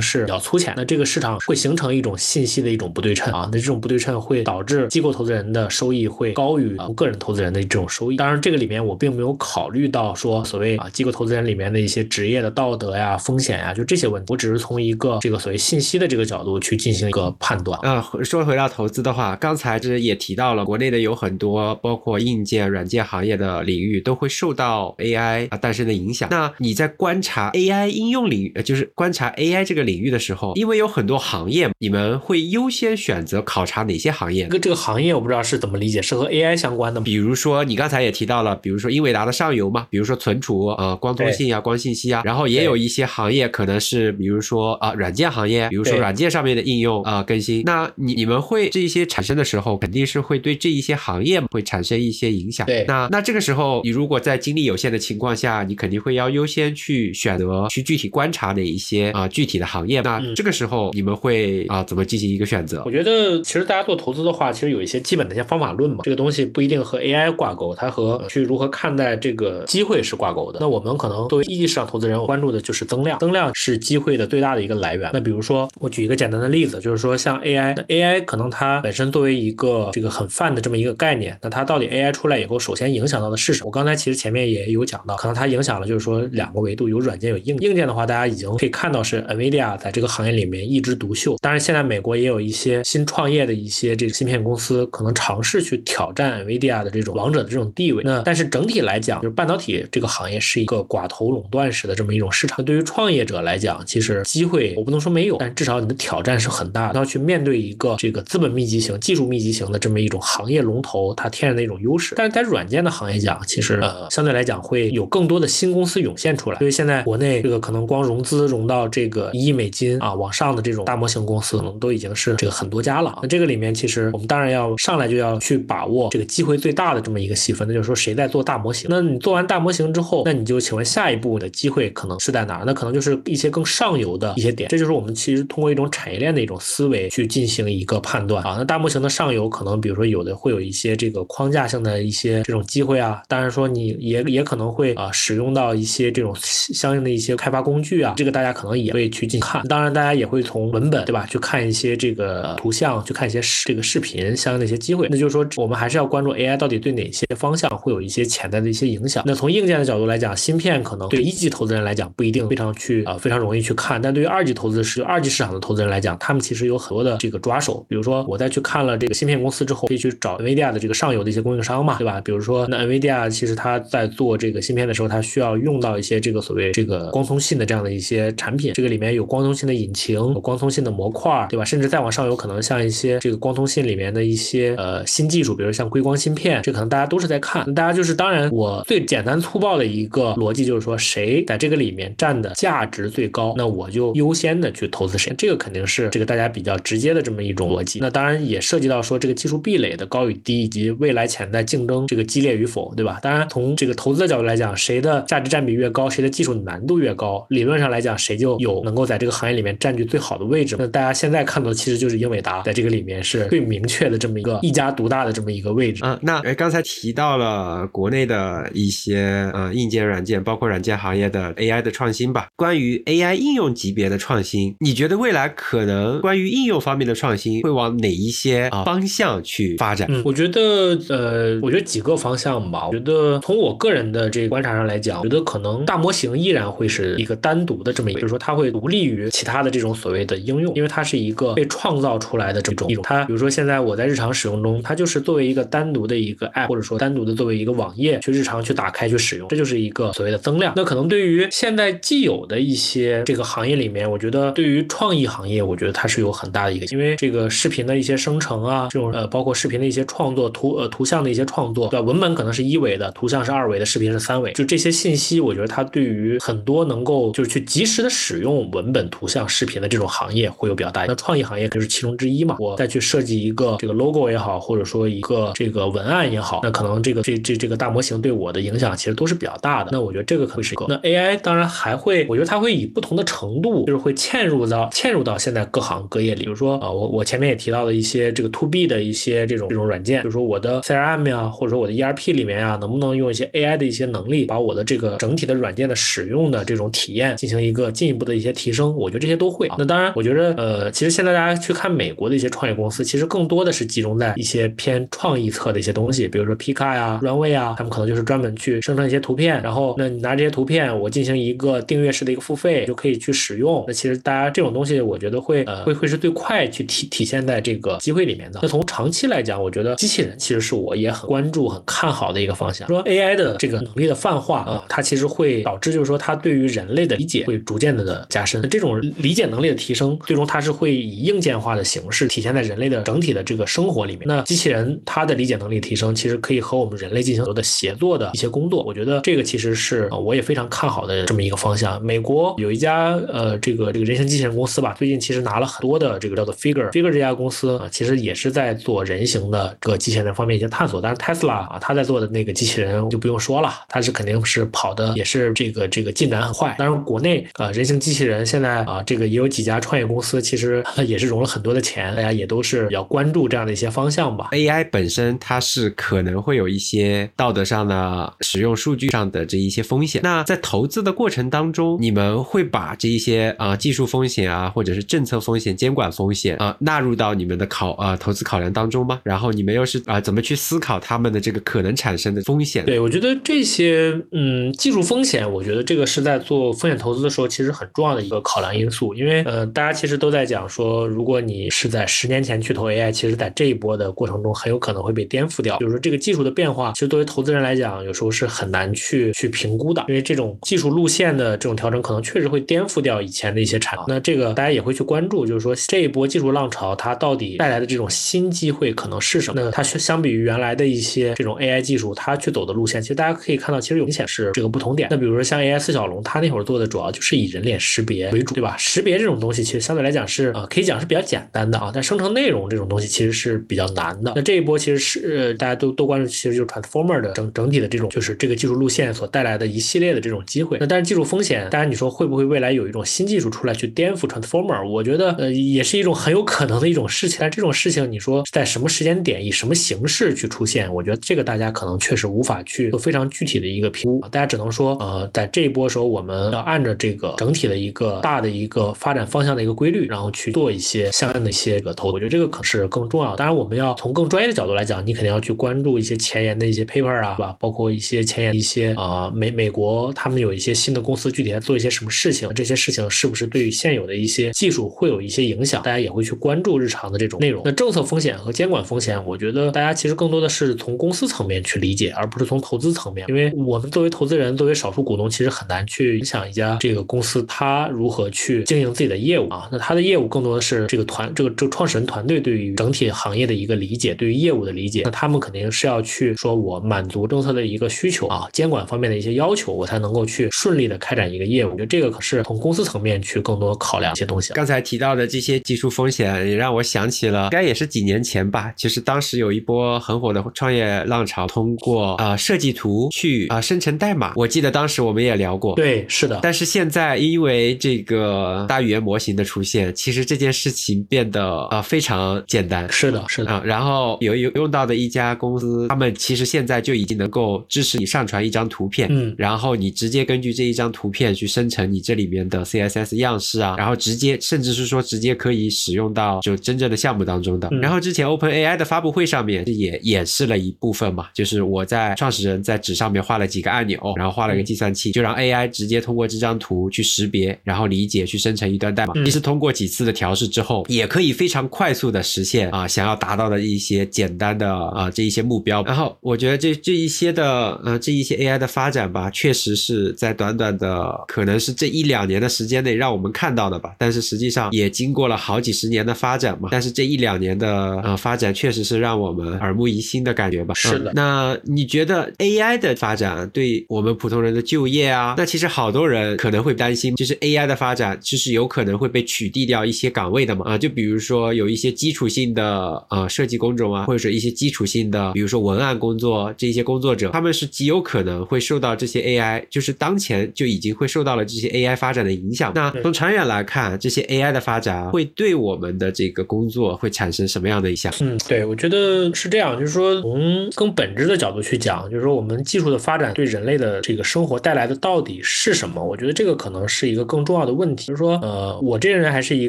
[0.00, 0.74] 是比较粗浅。
[0.76, 8.16] 那这个市场会形成一种信息的一种不对称啊，那这种不对称会导致机构投资人的收益会高于啊个人投资人的这种收益。
[8.16, 14.32] 当然，这个里面我并没有考虑到说所谓啊机构投资人里面的一些职业的道德呀、风险呀，就这些问题。
[14.32, 17.78] 我只是从一个这个所谓信息的这个角度去进行一个判断。
[17.80, 26.28] 啊，说回到投资的话，刚才这也提到了，国内的有很多包括硬件、软件行业的领域都会受到 AI 啊诞生的影响。
[26.30, 34.44] 那你在观察 AI 应用领域，就是观察 AI 这个领域的时候，因为有很多行业，你们会优先选择考察哪些行业？
[34.44, 37.04] 这个这个行业我不知道是怎么理解，是和 AI 相关的吗？
[37.04, 47.62] 比如说你刚才也提到了，比如说英伟达的上游嘛，比如说存储、呃光通信啊、光信息啊，然后也有一些行业可能是比如说啊软件行业，比如说软件上面的应用啊更新。
[47.64, 52.66] 那你你们会这一些产生的时候，肯定是会对这一些行业会产生一些影响。
[52.66, 60.00] 对，那那这个时候，你如果在精力有限的情况下，你肯定会要优先去选择去具体观察哪一些啊具体的行业。
[60.02, 62.82] 那这个时候你们会啊怎么进行一个选择？
[62.84, 65.98] 我觉得其实大家做投资的话，其实有一些基本的一些方法论嘛。
[66.04, 70.58] 这个东西不一定和 AI 挂钩，它和去如何看待这个机会是挂钩的。
[70.60, 75.10] 那我们可能作为一级市场投资人，关注的就是增量，增量是机会的最大的一个来源。
[75.12, 83.68] 那比如说，我举一个简单的例子，就是说像 AI，AI 可能它本身作为一个这个很泛的这么一个概念，那它到底 AI 出来以后，首先影响到的是什么？
[83.68, 91.36] 我刚才其实前面也有讲到，可能它影响了就是说两个维度，有软件有硬硬件的话，大家已经可以看到是 NVIDIA 在这个行业里面一枝独秀。
[91.40, 98.02] 当然，现在美国也有一些新创业的一些这个芯片公司，可能尝试去挑战 NVIDIA 的这种王者的这种地位。
[98.04, 102.64] 那但是整体来讲，就是半导体这个行业是一个寡头垄断式的这么一种市场。
[102.64, 112.14] 对于创业者来讲，其实机会我不能说没有，但至少你的挑战是很大的，要去面对一个这个资本密集型、技术密集型的这么一种行业龙头，投它天然的一种优势。
[112.16, 116.58] 但是在软件的行业讲，其实呃相对来讲会有更多的新公司涌现出来。
[116.58, 123.18] 所以现在国内这个可能光融资融到这个一亿美金啊往上的这种大模型公司，可能都已经是这个很多家了。
[123.22, 128.88] 那这个里面其实我们当然要上来就要去把握这个机会最大的这么一个细分，那就是说谁在做大模型。
[128.90, 132.62] 那你做完大模型之后，那你就请问下一步的机会可能是在哪？
[132.66, 134.68] 那可能就是一些更上游的一些点。
[134.70, 138.56] 这就是我们其实通过一种产业链的一种思维去进行一个判断啊。
[138.58, 149.60] 那大模型的上游可能比如说有的会有一些一些这个框架性的一些这种机会啊，当然说你也也可能会啊使用到一些这种相应的一些开发工具啊，这个大家可能也会去进看。
[149.66, 155.08] 当然大家也会从文本对吧去看一些这个图像，去看一些视这个视频相应的一些机会。
[155.10, 159.24] 那就是说我们还是要关注 AI 到底对哪些方向会有一些潜在的一些影响。
[159.26, 167.84] 那从硬件的角度来讲，芯片可能对一级投资人来讲不一定非常去啊非常容易去看，但对于二级投资是二级市场的投资人来讲，他们其实有很多的这个抓手。
[167.88, 172.20] 比如说我在去看了这个芯片公司之后，可以去找 v d 的这个上游的一些供应商嘛，对吧？
[172.20, 181.64] 比如说那 NVIDIA 其实它在做这个芯片的时候，它需要用到一些这个所谓这个光通信的这样的一些产品，这个里面有光通信的引擎，有光通信的模块，对吧？
[181.64, 187.64] 甚至再往上游可能像一些这个光通信里面的一些呃新技术，比如像硅光芯片，这可能大家都是在看。
[187.74, 195.34] 大家就是当然我最简单粗暴的一个逻辑就是说，谁在这个里面占的价值最高，那我就优先的去投资谁。
[195.36, 197.98] 这个肯定是这个大家比较直接的这么一种逻辑。
[198.00, 203.18] 那当然也涉及到说这个技术壁垒的高与低，以及未来潜在竞争这个激烈与否，对吧？
[203.22, 210.76] 当然从这个投资的角度来讲，谁的价值占比越高，谁的技术难度越高，理论上来讲，谁就有能够在这个行业里面占据最好的位置。
[210.78, 216.02] 那大家现在看到的其实就是英伟达在这个里面是最明确的这么一个一家独大的这么一个位置。
[216.04, 222.48] 嗯，那刚才提到了国内的一些呃硬件、软件，包括软件行业的 AI 的创新吧。
[222.56, 230.08] 关于 AI 应用级别的创新，你觉得未来可能关于应用方面的创新会往哪一些啊方向去发展？
[230.10, 232.86] 嗯，我觉得呃，我觉得几个方向吧。
[232.86, 243.02] 我觉得从我个人的这个观察上来讲，我觉得可能大模型依然会是一个单独的这么一个，就是说它会独立于其他的这种所谓的应用，因为它是一个被创造出来的这种一种。
[243.02, 250.72] 它比如说现在我在日常使用中，它就是作为一个单独的一个 app，或者说单独的作为一个网页去日常去打开去使用，这就是一个所谓的增量。
[250.76, 262.04] 那可能对于现在既有的一些这个行业里面，我觉得对于创意行业，我觉得它是有很大的一个，因为这个视频的一些生成啊，这种呃包括视频的一些创创作图呃图像的一些创作，对吧？
[262.04, 271.06] 文本可能是一维的，图像是二维的，视频是三维，就这些信息，我觉得它对于很多能够就是去及时的使用文本、图像、视频的这种行业会有比较大。
[271.06, 272.56] 那创意行业就是其中之一嘛。
[272.58, 279.88] 我再去设计一个这个 logo 也好，或者说一个这个文案也好，那可能这个这这这个大模型对我的影响其实都是比较大的。
[279.90, 280.84] 那我觉得这个可能是一个。
[280.88, 286.42] 那 AI 当然还会，我觉得它会以不同的程度，就是会嵌入到嵌入到现在各行各业里。
[286.42, 298.94] 比如说啊，我我前面也提到的一些这个 to B 的一些这种这种软件，比如说我的 CRM 呀，或者说我的 ERP 里面呀，能不能用一些 AI 的一些能力，把我的这个整体的软件的使用的这种体验进行一个进一步的一些提升？
[298.96, 299.68] 我觉得这些都会。
[299.78, 313.84] 那当然，我觉得呃，其实现在大家去看美国的一些创业公司，其实更多的是集中在一些偏创意侧的一些东西，比如说 Pika 呀、Runway 啊，他们可能就是专门去生成一些图片，然后那你拿这些图片，我进行一个订阅式的一个付费，就可以去使用。
[313.86, 318.58] 那其实大家这种东西，我觉得会呃会会是最快去体体现在这个机会里面的。
[318.62, 322.88] 那从长期来讲，我觉得机机器人其实是我也很关注、很看好的一个方向。
[322.88, 328.66] 说 AI 的这个能力的泛化啊，它其实会导致就是说它对于人类的理解会逐渐的的加深。
[328.70, 334.22] 这种理解能力的提升，最终它是会以硬件化的形式体现在人类的整体的这个生活里面。
[334.26, 338.82] 那机器人它的理解能力提升，其实可以和我们人类进行很多的协作的一些工作。
[338.84, 342.02] 我觉得这个其实是我也非常看好的这么一个方向。
[342.02, 351.00] 美国有一家呃这个这个人形机器人公司吧，最近其实拿了很多的这个叫做 Figure Figure 这家公司啊，其实也是在做人形的这个机器人方面一些探索。
[351.00, 356.74] 但是 Tesla 啊，他在做的那个机器人就不用说了，它是肯定是跑的也是这个这个进展很快。
[356.78, 364.48] 当然国内啊人形机器人现在啊这个也有几家创业公司，其实也是融了很多的钱，大家也都是比较关注这样的一些方向吧。
[364.52, 370.20] AI 本身它是可能会有一些道德上的、使用数据上的这一些风险。
[370.22, 379.20] 那在投资的过程当中，你们会把这一些啊、技术风险啊，或者是政策风险、监管风险啊、纳入到你们的考啊、投资考量当中吗？
[379.24, 382.84] 然后你们又是啊、怎么去思考他们的这个可能产生的风险？
[382.84, 389.14] 对，我觉得这些嗯技术风险，我觉得这个是在做风险投资的时候，其实很重要的一个考量因素。
[389.14, 395.78] 因为呃，大家其实都在讲说，如果你是在十年前去投 AI，其实在这一波的过程中，很有可能会被颠覆掉。
[395.78, 404.04] 比如说这个技术的变化，其实作为投资人来讲，有时候是很难去去评估的，因为这种技术路线的这种调整，可能确实会颠覆掉以前的一些产能。
[404.08, 409.60] 那这个大家也会去关注，就是说这一波技术浪潮它到底带来的这种新机会可能是什么？
[409.60, 415.08] 那它相比于原来的一些这种 AI 技术，它去走的路线，其实大家可以看到，其实有明显是这个不同点。
[415.08, 418.74] 那比如说像 AI 四小龙，它那会儿做的主要就是以人脸识别为主，对吧？
[418.76, 424.32] 识别这种东西其实相对来讲是呃可以讲是比较简单的啊，但生成内容这种东西其实是比较难的。
[424.34, 430.78] 那这一波其实是、大家都都关注，其实就是 Transformer 的整整体的这种就是这个技术路线所带来的一系列的这种机会。
[430.80, 434.88] 那但是技术风险，当然你说会不会未来有一种新技术出来去颠覆 Transformer？
[434.88, 437.38] 我觉得呃也是一种很有可能的一种事情。
[437.40, 444.20] 但这种事情你说在什么时间点以什么形式去出现，我觉得这个大家可能确实无法去做非常具体的一个评估。
[444.30, 452.12] 大家只能说呃在这一波时候，我们要按照这个整体的一个大的一个发展方向的一个规律，然后去做一些相应的一些个投。
[452.12, 453.34] 我觉得这个可是更重要。
[453.34, 457.56] 当然，我们要从更专业的角度来讲，你肯定要去关注一些前沿的一些 paper 啊，对吧？
[457.58, 465.82] 包括一些前沿一些啊、呃美美国他们有一些新的公司具体在做一些什么事情，这些事情是不是对于现有的一些技术会有一些影响？
[465.82, 467.62] 大家也会去关注日常的这种内容。
[467.64, 473.26] 那政策风险和监管风险，我觉得觉得大家其实更多的是从公司层面去理解，而不是从投资层面。
[473.28, 479.68] 因为我们作为投资人，作为少数股东，其实很难去影响一家这个公司它如何去经营自己的业务啊。
[479.72, 485.02] 那它的业务更多的是这个团这个这个创始人团队对于整体行业的一个理解，对于业务的理解。
[485.04, 491.70] 那他们肯定是要去说我满足政策的一个需求啊，监管方面的一些要求，我才能够去顺利的开展一个业务。
[491.70, 494.52] 我觉得这个可是从公司层面去更多考量一些东西。
[494.52, 498.72] 刚才提到的这些技术风险，也让我想起了，应该也是几年前吧。
[498.76, 504.32] 其实当时有一波很火的创业浪潮，通过啊、呃设计图去啊、生成代码。
[504.36, 505.74] 我记得当时我们也聊过。
[505.74, 506.40] 对，是的。
[506.42, 512.86] 但是现在因为这个大语言模型的出现，其实这件事情变得啊、呃非常简单。
[512.90, 513.50] 是的，是的。
[513.50, 527.68] 啊，然后有有用到的一家公司，他们其实现在就已经能够支持你上传一张图片，嗯然后你直接根据这一张图片去生成你这里面的 CSS 样式啊，然后直接甚至是说直接可以使用到就真正的项目当中的。
[527.72, 539.12] 嗯然后之前 OpenAI 的发布会上面也演示了一部分嘛，就是我在创始人在纸上面画了几个按钮，然后画了个计算器，就让 AI 直接通过这张图去识别，然后理解去生成一段代码。
[539.14, 545.82] 嗯其实通过几次的调试之后，也可以非常快速的实现啊想要达到的一些简单的啊这一些目标。
[545.84, 553.94] 然后我觉得这这一些的呃这一些 AI 的发展吧，确实是在短短的可能是这一两年的时间内让我们看到的吧。
[553.98, 556.70] 但是实际上也经过了好几十年的发展嘛。
[556.72, 560.72] 但是这一两年的呃发展，确实是让让我们耳目一新的感觉吧。
[560.74, 561.10] 是的。
[561.12, 565.34] 那你觉得 AI 的发展对我们普通人的就业啊？
[565.36, 570.64] 那其实好多人可能会担心，就是 AI 的发展，其实有可能会被取缔掉一些岗位的嘛？
[570.66, 582.72] 啊，就比如说有一些基础性的呃设计工种啊，或者是一些基础性的，比如说文案工作这些工作者，他们是极有可能会受到这些 AI，就是当前就已经会受到了这些 AI 发展的影响。
[582.74, 588.12] 那从长远来看，这些 AI 的发展会对我们的这个工作会产生什么样的影响？
[588.20, 596.02] 嗯，对，我觉得嗯是这样，就是说从更本质的角度去讲，就是说我们技术的发展对人类的这个生活带来的到底是什么？
[596.02, 598.06] 我觉得这个可能是一个更重要的问题。
[598.08, 599.68] 就是说，呃，我这个人还是一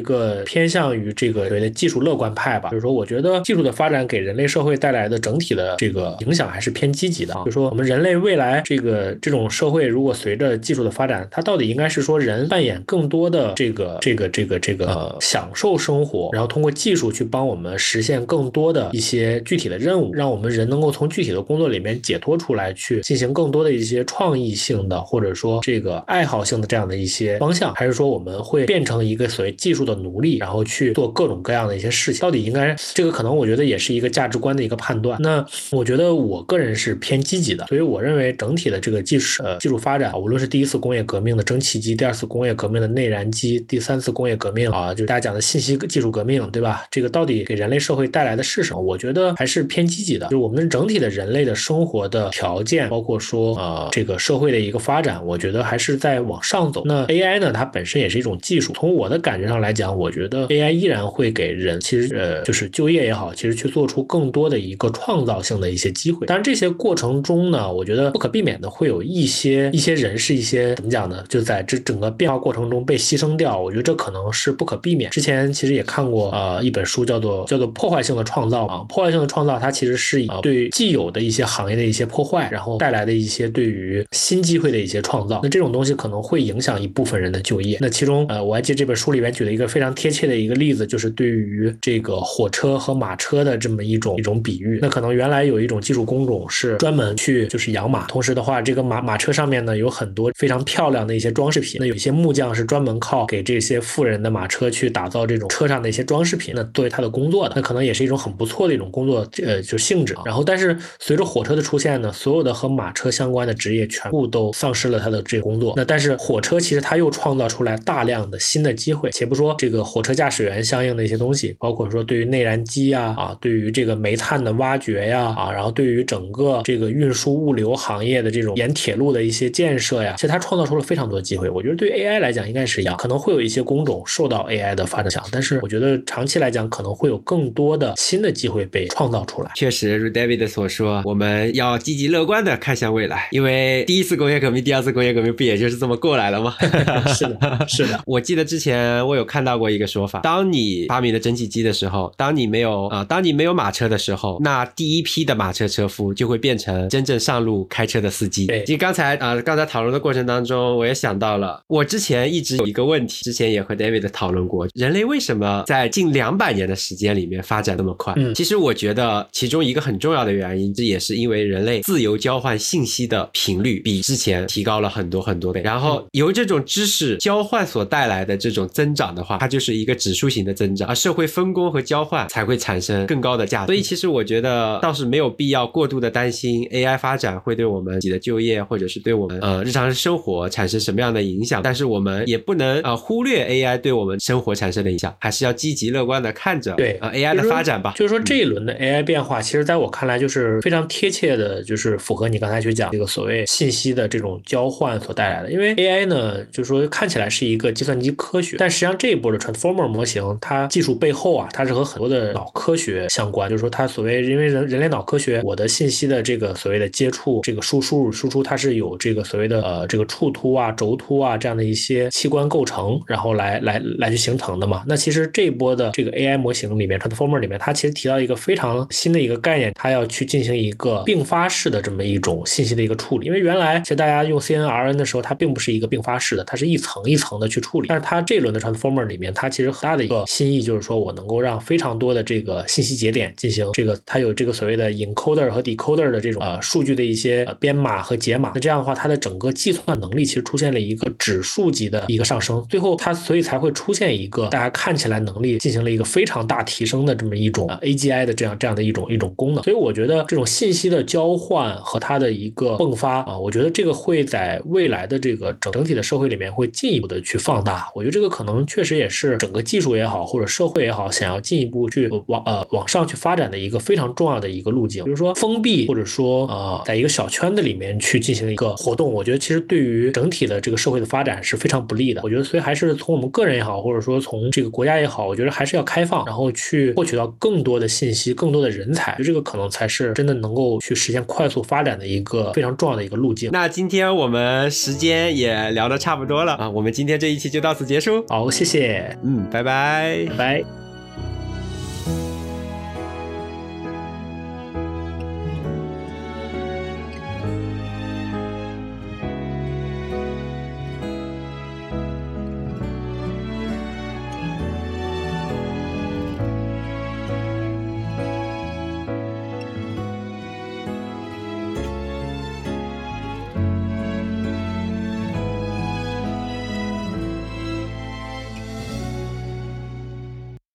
[0.00, 2.70] 个偏向于这个所谓的技术乐观派吧。
[2.70, 7.34] 就是说，我觉得技术的发展给人类社会带来的整体的这个影响还是偏积极的。
[7.44, 32.20] 就是说，我们人类未来这个这种社会，如果随着技术的发展，它到底应该是说人扮演更多的这个这个这个这个享受生活，然后通过技术去帮我们实现更多的一些具体的任务，让我们人能够从具体的工作里面解脱出来，去进行更多的一些创意性的，或者说这个爱好性的这样的一些方向，还是说我们会变成一个所谓技术的奴隶，然后去做各种各样的一些事情？
[32.20, 35.20] 到底应该这个可能我觉得也是一个价值观的一个判断。
[35.20, 46.84] 那我觉得我个人是偏积极的，所以我认为整体的这个技术呃技术发展，无论是第一次工业革命的蒸汽机，第二次工业革命的内燃机，第三次工业革命啊，就是大家讲的信息技术革命，对吧？
[46.90, 48.80] 这个到底给人类社会带来的是什么？
[48.80, 56.82] 我觉得还是偏积极的，就是我们整体的人类的生活的条件，包括说呃这个社会的一个发展，我觉得还是在往上走。
[56.84, 66.26] 那 AI 呢，它本身也是一种技术，从我的感觉上来讲，我觉得 AI 依然会给人其实呃就是就业也好，其实去做出更多的一个创造性的一些机会。
[66.26, 71.24] 当然这些过程中呢，我觉得不可避免的会有一些一些人是一些怎么讲呢？
[71.28, 75.10] 就在这整个变化过程中被牺牲掉，我觉得这可能是不可避免。
[75.10, 85.40] 之前其实也看过呃一本书，叫做叫做破坏性的创造啊，破坏性的创造它其实是以对既有的一些行业的一些破坏，然后带来的一些对于新机会的一些创造。
[85.42, 87.78] 那这种东西可能会影响一部分人的就业。
[87.80, 94.78] 那其中呃我还记得这本书里面举了一个非常贴切的一个例子，就是对于这个火车和马车的这么一种一种比喻。
[94.82, 101.78] 那可能原来有一种技术工种是专门去就是养马，同时的话这个马马车上面呢有很多非常漂亮的一些装饰品。
[101.80, 110.16] 那有一些木匠是专门靠给这些富人的马车去打造这种车上的一些装饰品，那作为他的工作的，那可能也是一种很不错的一种工作呃就性质。
[110.24, 115.74] 然后但是随着火车的出现呢，所有的和马车相关的职业全部都丧失了他的这个工作。
[115.76, 131.48] 那但是火车其实它又创造出来大量的新的机会，且不说这个火车驾驶员相应的一些东西，包括说对于内燃机啊啊，对于这个煤炭的挖掘呀啊，然后对于整个这个运输物流行业的这种沿铁路的一些建设呀，其实它创造出了非常多的机会。
[131.48, 139.50] 我觉得对于 AI 来讲应该是一样，可能会有一些工种受到 AI 的发展影响，但是我觉得长期来讲可能会有更多的新的机会被创造出来。
[139.54, 146.54] 确实，如 David 所说，我们要积极乐观的看向未来，因为第一次工业革命、第二次工业革命不也就是这么过来了吗？
[147.14, 148.00] 是的，是的。
[148.06, 158.46] 我记得之前我有看到过一个说法：当你发明了蒸汽机的时候，当你没有啊，当你没有马车的时候，那第一批的马车车夫就会变成真正上路开车的司机。
[158.46, 168.12] 对，其实刚才啊，刚才讨论的过程当中，我也想到了，我之前一直有一个问题，之前也和 David 讨论过，人类为什么在近两百年的时间里面发展那么快？
[168.16, 183.66] 嗯，其实我觉得其中一个很重要的原因，这也是因为人类自由交换信息的频率比之前提高了很多很多倍，然后由这种知识交换所带来的这种增长的话，它就是一个指数型的增长，而社会分工和交换才会产生更高的价值。
[183.66, 197.94] 所以其实我觉得倒是没有必要过度的担心 AI 发展会对我们自己的就业或者是对我们呃日常生活产生什么样的影响，但是我们也不能呃忽略 AI 对我们生活产生的影响，还是要积极乐观的看着对呃 AI 的发展吧。
[197.96, 205.50] 就是说这一轮的 AI 变化，其实在我看来就是非常贴切的，就是符合你刚才去讲这个所谓信息的这种交换所带来的。
[205.50, 213.48] 因为 AI 呢，就是说看起来是一个计算机科学，但实际上这一波的 Transformer 模型，它技术背后啊，它是和很多的脑科学相关。
[213.48, 224.84] 就是说它所谓因为人人类脑科学，我的信息的这个所谓的接触，这个输输入输出，它是有这个所谓的呃这个触突啊、轴突啊这样的一些器官构成，然后来来来去形成的嘛。
[224.86, 233.26] 那其实这一波的这个 AI 模型里面，Transformer 里面，它其实提到一个非常新的一个概念，它要去进行一个并发式的这么一种信息的一个处理。
[233.28, 237.86] 因为原来其实大家用 CNRN 的时候，它并不是一个并发式的，它是一层一层的去处理。
[237.86, 248.50] 但是它这一轮的 Transformer 里面，它其实很大的一个新意就是说我能够让非常多的这个信息节点进行这个，它有这个所谓的 encoder 和 decoder 的这种呃数据的一些编码和解码。
[248.52, 252.66] 那这样的话，它的整个计算能力其实出现了一个指数级的一个上升。
[252.68, 259.62] 最后它所以才会出现一个大家看起来能力进行了一个非常大提升的这么一种 AGI 的这样这样的一种一种功能。
[259.62, 267.86] 所以我觉得这种信息的交换和它的一个迸发啊，我觉得这个会在未来的这个整整体的社会里面会进一步的去放大。
[267.94, 275.04] 我觉得这个可能确实也是整个技术也好，或者社会也好，想要进一步去往呃往上去发展的一个非常重要的一个路径。
[275.04, 282.22] 比如说封闭，或者说呃在一个小圈子里面去进行一个活动，我觉得其实对于整体的这个社会的发展是非常不利的。
[282.24, 293.50] 我觉得所以还是从我们个人也好，或者说从这个国家也好，我觉得还是要开放，然后去获取到更多的信息、更多的人才，这个可能才是真的能够去实现快速发展的一个非常重要的一个路径。
[293.52, 298.24] 那今天我们时间也聊得差不多了啊，我们今天这一期就到此结束。
[298.28, 300.89] 好，谢谢，嗯，拜拜，拜拜。